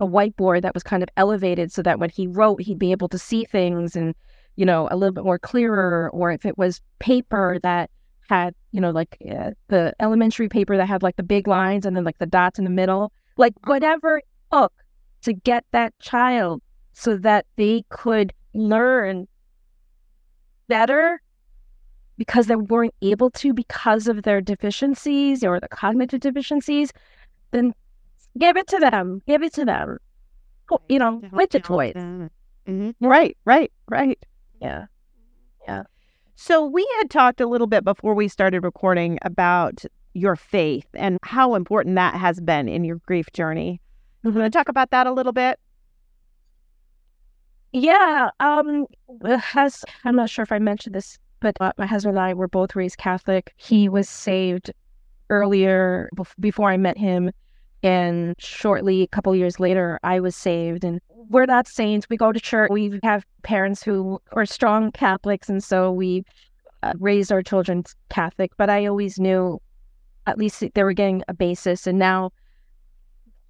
[0.00, 3.08] a whiteboard that was kind of elevated so that when he wrote, he'd be able
[3.08, 4.14] to see things and,
[4.56, 6.10] you know, a little bit more clearer.
[6.12, 7.90] Or if it was paper that
[8.28, 11.96] had, you know, like uh, the elementary paper that had like the big lines and
[11.96, 14.72] then like the dots in the middle, like whatever it took
[15.22, 16.62] to get that child
[16.92, 19.26] so that they could learn
[20.68, 21.20] better
[22.16, 26.92] because they weren't able to because of their deficiencies or the cognitive deficiencies,
[27.50, 27.74] then
[28.38, 29.22] give it to them.
[29.26, 29.98] Give it to them.
[30.88, 31.94] You know, with the toys.
[31.94, 32.94] Mhm.
[33.00, 34.18] Right, right, right.
[34.60, 34.86] Yeah.
[35.66, 35.82] Yeah.
[36.36, 41.18] So we had talked a little bit before we started recording about your faith and
[41.22, 43.80] how important that has been in your grief journey.
[44.22, 45.58] You want to talk about that a little bit?
[47.72, 48.30] Yeah.
[48.40, 48.86] Um,
[49.24, 52.48] has I'm not sure if I mentioned this, but uh, my husband and I were
[52.48, 53.52] both raised Catholic.
[53.56, 54.72] He was saved
[55.30, 56.08] earlier
[56.40, 57.30] before I met him,
[57.82, 60.84] and shortly, a couple years later, I was saved.
[60.84, 62.06] And we're not saints.
[62.08, 62.70] We go to church.
[62.70, 66.24] We have parents who are strong Catholics, and so we
[66.82, 68.52] uh, raised our children Catholic.
[68.56, 69.60] But I always knew,
[70.26, 71.86] at least they were getting a basis.
[71.86, 72.32] And now,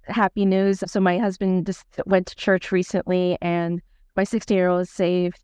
[0.03, 0.83] happy news.
[0.87, 3.81] So my husband just went to church recently, and
[4.15, 5.41] my 16 year old is saved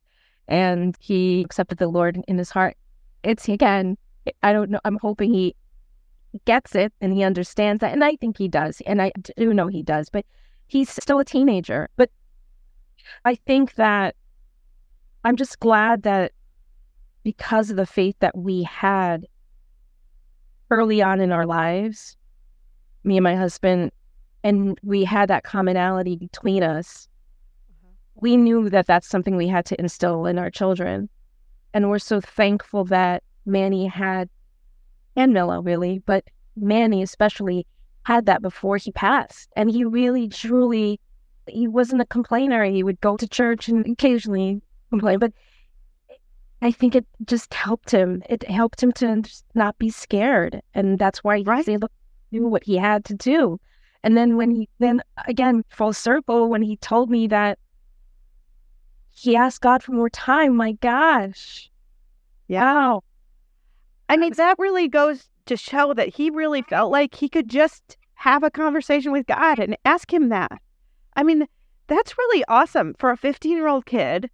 [0.47, 2.77] and he accepted the Lord in his heart.
[3.23, 3.97] It's again,
[4.43, 4.79] I don't know.
[4.85, 5.55] I'm hoping he
[6.45, 7.93] gets it and he understands that.
[7.93, 8.81] And I think he does.
[8.85, 10.25] And I do know he does, but
[10.67, 11.89] he's still a teenager.
[11.95, 12.11] But
[13.25, 14.15] I think that
[15.23, 16.31] I'm just glad that
[17.23, 19.25] because of the faith that we had
[20.69, 22.15] early on in our lives,
[23.03, 23.91] me and my husband,
[24.43, 27.07] and we had that commonality between us
[27.71, 27.93] mm-hmm.
[28.21, 31.09] we knew that that's something we had to instill in our children.
[31.73, 34.29] And we're so thankful that Manny had,
[35.17, 36.23] and Milla really, but
[36.55, 37.67] Manny especially
[38.03, 39.49] had that before he passed.
[39.57, 40.99] And he really, truly,
[41.47, 42.63] he wasn't a complainer.
[42.63, 45.33] He would go to church and occasionally complain, but
[46.61, 48.23] I think it just helped him.
[48.29, 50.61] It helped him to not be scared.
[50.73, 51.67] And that's why he Right.
[51.67, 51.89] able
[52.31, 53.59] do what he had to do.
[54.03, 57.59] And then when he, then again, full circle, when he told me that
[59.11, 61.71] he asked God for more time, my gosh.
[62.47, 62.63] Yeah.
[62.63, 63.03] Wow.
[64.09, 67.97] I mean, that really goes to show that he really felt like he could just
[68.15, 70.51] have a conversation with God and ask him that.
[71.15, 71.47] I mean,
[71.87, 74.29] that's really awesome for a 15 year old kid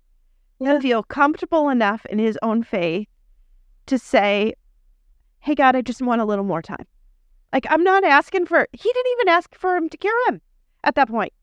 [0.60, 0.74] Yeah.
[0.74, 3.08] to feel comfortable enough in his own faith
[3.88, 4.54] to say,
[5.40, 6.86] Hey, God, I just want a little more time.
[7.52, 10.42] Like, I'm not asking for, he didn't even ask for him to cure him
[10.84, 11.34] at that point,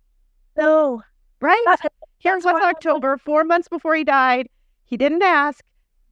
[0.57, 1.03] No.
[1.41, 1.63] right?
[1.67, 4.49] That- Here's that's what's October, four months before he died.
[4.85, 5.65] He didn't ask,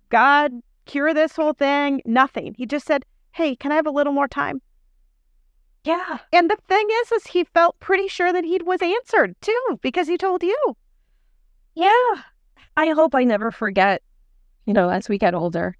[0.09, 0.53] God,
[0.89, 2.01] cure this whole thing.
[2.05, 2.55] Nothing.
[2.59, 4.61] He just said, Hey, can I have a little more time?
[5.84, 6.18] Yeah.
[6.32, 10.09] And the thing is, is he felt pretty sure that he was answered too, because
[10.09, 10.76] he told you.
[11.74, 12.22] Yeah.
[12.76, 14.03] I hope I never forget,
[14.66, 15.76] you know, as we get older.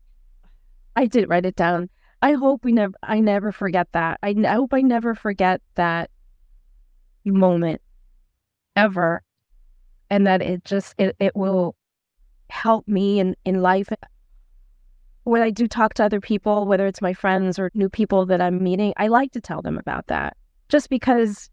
[0.95, 1.91] I did write it down.
[2.23, 4.19] I hope we never, I never forget that.
[4.23, 6.11] I, hope I never forget that
[7.25, 7.81] moment
[8.75, 9.23] ever.
[10.11, 11.77] And that it just, it, it will
[12.51, 13.89] help me in, in life.
[15.29, 18.41] When I do talk to other people, whether it's my friends or new people that
[18.41, 20.39] I'm meeting, I like to tell them about that
[20.71, 21.51] just because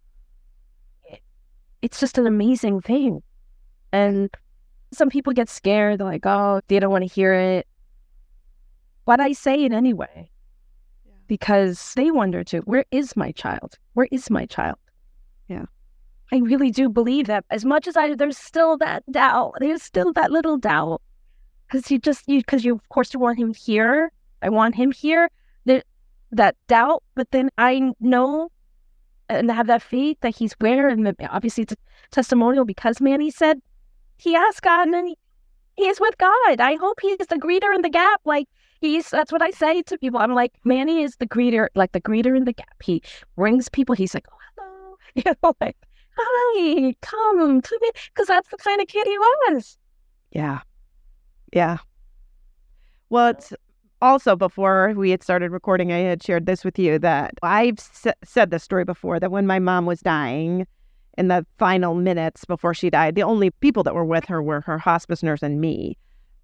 [1.81, 3.21] it's just an amazing thing.
[3.91, 4.29] And
[4.93, 5.99] some people get scared.
[5.99, 7.67] They're like, oh, they don't want to hear it.
[9.03, 10.29] But I say it anyway
[11.27, 13.77] because they wonder too where is my child?
[13.91, 14.77] Where is my child?
[15.49, 15.65] Yeah.
[16.31, 20.13] I really do believe that as much as I, there's still that doubt, there's still
[20.13, 21.01] that little doubt.
[21.67, 24.11] Because you just, you, because you, of course, you want him here.
[24.41, 25.29] I want him here.
[25.65, 25.83] There,
[26.31, 28.51] that doubt, but then I know
[29.29, 30.89] and have that faith that he's where.
[30.89, 31.77] And obviously, it's a
[32.11, 33.59] testimonial because Manny said
[34.17, 35.17] he asked God and he,
[35.77, 36.61] is with God.
[36.61, 38.21] I hope he is the greeter in the gap.
[38.23, 38.47] Like
[38.79, 40.19] he's that's what I say to people.
[40.19, 42.81] I'm like, Manny is the greeter, like the greeter in the gap.
[42.81, 43.01] He
[43.35, 44.97] brings people, he's like, Oh, hello.
[45.15, 45.77] You know, like,
[46.17, 47.91] hi, come, come in.
[48.13, 49.77] Because that's the kind of kid he was.
[50.31, 50.61] Yeah.
[51.55, 51.77] Yeah.
[53.09, 53.53] Well, it's
[54.01, 58.13] also before we had started recording, I had shared this with you that I've s-
[58.25, 60.67] said this story before that when my mom was dying
[61.17, 64.61] in the final minutes before she died, the only people that were with her were
[64.61, 65.97] her hospice nurse and me.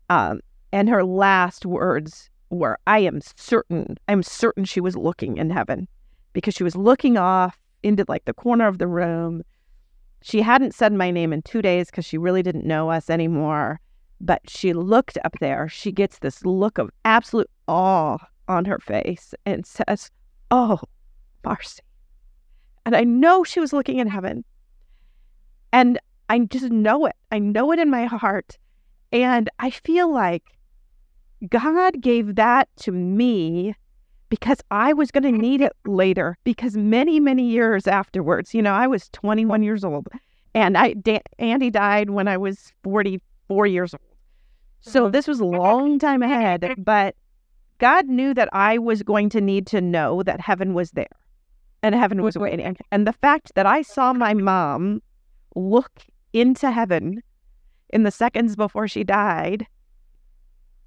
[0.10, 0.40] Um,
[0.72, 5.90] and her last words were, I am certain, I'm certain she was looking in heaven
[6.32, 9.44] because she was looking off into like the corner of the room.
[10.22, 13.82] She hadn't said my name in two days because she really didn't know us anymore
[14.22, 15.68] but she looked up there.
[15.68, 18.18] She gets this look of absolute awe
[18.48, 20.12] on her face and says,
[20.52, 20.80] Oh,
[21.44, 21.82] Marcy.
[22.86, 24.44] And I know she was looking in heaven.
[25.74, 26.00] And
[26.30, 27.16] I just know it.
[27.32, 28.58] I know it in my heart.
[29.12, 30.44] And I feel like
[31.50, 33.76] God gave that to me
[34.30, 36.38] because I was going to need it later.
[36.44, 40.08] Because many, many years afterwards, you know, I was 21 years old
[40.54, 40.96] and I,
[41.40, 44.11] Andy died when I was 44 years old.
[44.82, 47.16] So this was a long time ahead, but
[47.78, 51.08] God knew that I was going to need to know that heaven was there
[51.84, 52.78] and heaven was waiting.
[52.92, 55.02] And the fact that I saw my mom
[55.56, 55.92] look
[56.34, 57.22] into heaven
[57.90, 59.66] in the seconds before she died,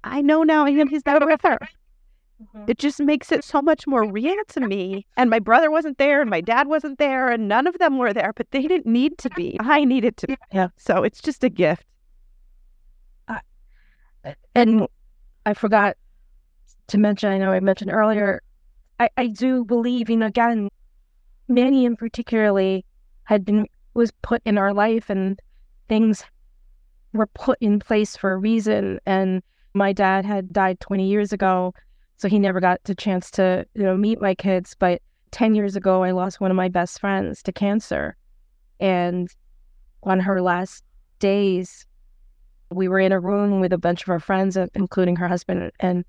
[0.03, 1.57] I know now him he's not with her.
[2.67, 5.05] It just makes it so much more real to me.
[5.15, 8.13] And my brother wasn't there and my dad wasn't there and none of them were
[8.13, 9.57] there, but they didn't need to be.
[9.61, 10.37] I needed to be.
[10.53, 10.67] Yeah.
[10.77, 11.85] So it's just a gift.
[14.53, 14.87] And
[15.45, 15.97] I forgot
[16.87, 18.41] to mention, I know I mentioned earlier,
[18.99, 20.69] I, I do believe, you know, again,
[21.47, 22.85] Manny in particularly
[23.23, 25.39] had been was put in our life and
[25.87, 26.23] things
[27.13, 28.99] were put in place for a reason.
[29.05, 29.41] And
[29.73, 31.73] my dad had died 20 years ago,
[32.17, 34.75] so he never got the chance to, you know, meet my kids.
[34.77, 35.01] But
[35.31, 38.15] 10 years ago, I lost one of my best friends to cancer.
[38.79, 39.29] And
[40.03, 40.83] on her last
[41.19, 41.85] days,
[42.71, 46.05] we were in a room with a bunch of our friends, including her husband, and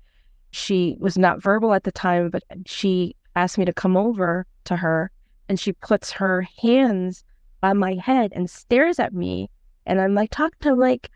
[0.51, 4.75] she was not verbal at the time, but she asked me to come over to
[4.75, 5.11] her,
[5.49, 7.23] and she puts her hands
[7.63, 9.49] on my head and stares at me,
[9.85, 11.09] and I'm like talking to her like,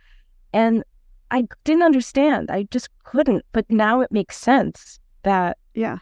[0.53, 0.83] and
[1.31, 2.51] I didn't understand.
[2.51, 3.45] I just couldn't.
[3.53, 5.99] But now it makes sense that Yeah.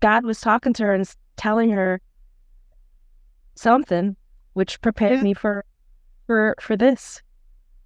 [0.00, 2.00] God was talking to her and telling her
[3.54, 4.16] something,
[4.52, 5.22] which prepared Yeah.
[5.22, 5.64] me for
[6.26, 7.22] for for this.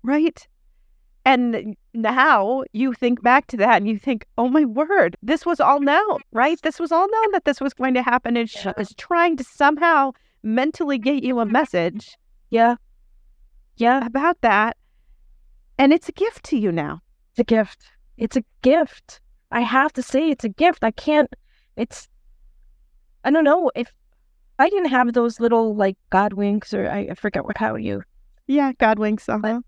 [0.02, 0.46] Right.
[1.24, 5.60] And now you think back to that and you think, oh my word, this was
[5.60, 6.58] all known, right?
[6.62, 8.36] This was all known that this was going to happen.
[8.36, 8.72] And she Yeah.
[8.78, 12.16] was trying to somehow mentally get you a message
[12.50, 12.76] Yeah.
[13.76, 14.06] Yeah.
[14.06, 14.76] about that.
[15.78, 17.00] And it's a gift to you now.
[17.32, 17.90] It's a gift.
[18.16, 19.20] It's a gift.
[19.52, 20.84] I have to say it's a gift.
[20.84, 21.28] I can't
[21.76, 22.08] it's
[23.24, 23.92] I don't know if
[24.58, 28.02] I didn't have those little like God winks or I, I forget what how you
[28.46, 29.28] Yeah, God winks.
[29.28, 29.60] Uh-huh.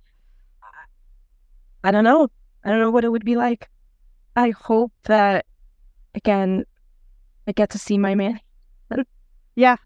[1.85, 2.29] I don't know.
[2.65, 3.69] I don't know what it would be like.
[4.37, 5.47] I hope that
[6.15, 6.65] again
[7.47, 8.41] I get to see my man.
[9.55, 9.77] Yeah.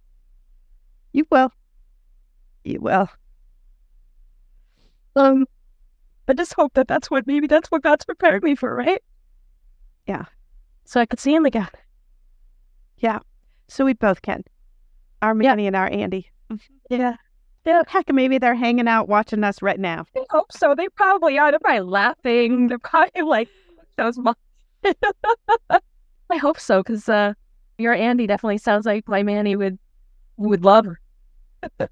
[1.13, 1.51] You will.
[2.63, 3.09] You will.
[5.17, 5.47] Um,
[6.29, 9.03] I just hope that that's what maybe that's what God's prepared me for, right?
[10.07, 10.27] Yeah.
[10.85, 11.69] So I could see him again.
[12.99, 13.19] Yeah.
[13.67, 14.45] So we both can.
[15.23, 15.49] Our Yeah.
[15.49, 16.31] Manny and our Andy.
[16.91, 17.17] Yeah.
[17.67, 20.07] Heck, maybe they're hanging out watching us right now.
[20.17, 20.75] I hope so.
[20.75, 21.51] They probably are.
[21.51, 22.69] They're probably laughing.
[22.69, 23.49] They're probably like
[23.97, 24.19] those.
[24.19, 24.35] Mo-
[25.71, 27.35] I hope so, because uh,
[27.79, 29.79] your Andy definitely sounds like my Manny would
[30.37, 31.01] would love her.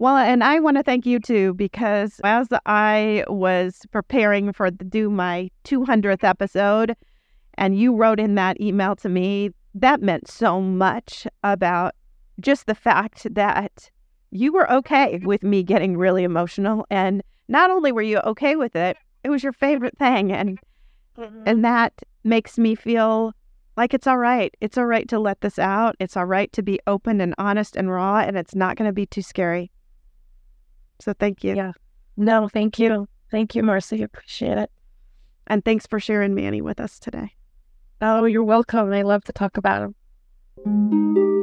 [0.00, 4.82] Well, and I want to thank you too because as I was preparing for the,
[4.82, 6.96] do my 200th episode,
[7.58, 11.94] and you wrote in that email to me, that meant so much about
[12.40, 13.90] just the fact that
[14.30, 18.76] you were okay with me getting really emotional, and not only were you okay with
[18.76, 20.58] it, it was your favorite thing, and
[21.18, 21.42] mm-hmm.
[21.46, 21.92] and that
[22.24, 23.32] makes me feel
[23.76, 24.54] like it's all right.
[24.60, 25.96] It's all right to let this out.
[25.98, 28.92] It's all right to be open and honest and raw, and it's not going to
[28.92, 29.70] be too scary.
[31.00, 31.56] So thank you.
[31.56, 31.72] Yeah.
[32.16, 34.02] No, thank you, thank you, Marcy.
[34.02, 34.70] Appreciate it.
[35.46, 37.34] And thanks for sharing Manny with us today.
[38.02, 38.92] Oh, you're welcome.
[38.92, 39.94] I love to talk about
[40.64, 41.40] him.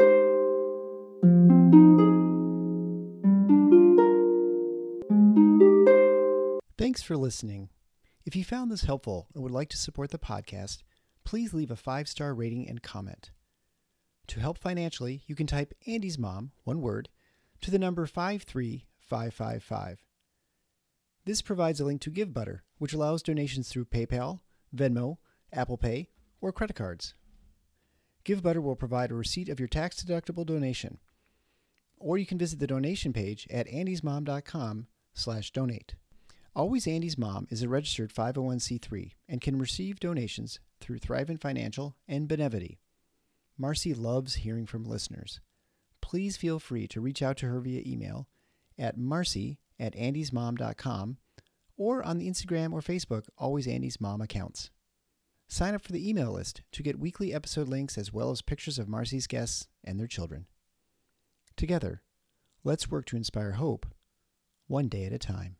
[6.98, 7.70] Thanks for listening.
[8.26, 10.80] If you found this helpful and would like to support the podcast,
[11.24, 13.30] please leave a five star rating and comment.
[14.30, 17.10] To help financially, you can type Andy's Mom, one word,
[17.62, 20.06] to the number 53555.
[21.24, 24.40] This provides a link to GiveButter, which allows donations through PayPal,
[24.76, 25.18] Venmo,
[25.54, 26.10] Apple Pay,
[26.42, 27.14] or credit cards.
[28.26, 30.98] GiveButter will provide a receipt of your tax deductible donation.
[32.00, 35.94] Or you can visit the donation page at andysmom.com slash donate.
[36.58, 42.28] Always Andy's Mom is a registered 501c3 and can receive donations through Thrivent Financial and
[42.28, 42.80] Benevity.
[43.60, 45.40] Marcy loves hearing from listeners.
[46.02, 48.28] Please feel free to reach out to her via email
[48.76, 51.18] at marcy at andysmom.com
[51.78, 54.72] or on the Instagram or Facebook Always Andy's Mom accounts.
[55.48, 58.80] Sign up for the email list to get weekly episode links as well as pictures
[58.80, 60.48] of Marcy's guests and their children.
[61.56, 62.02] Together,
[62.64, 63.86] let's work to inspire hope
[64.66, 65.58] one day at a time.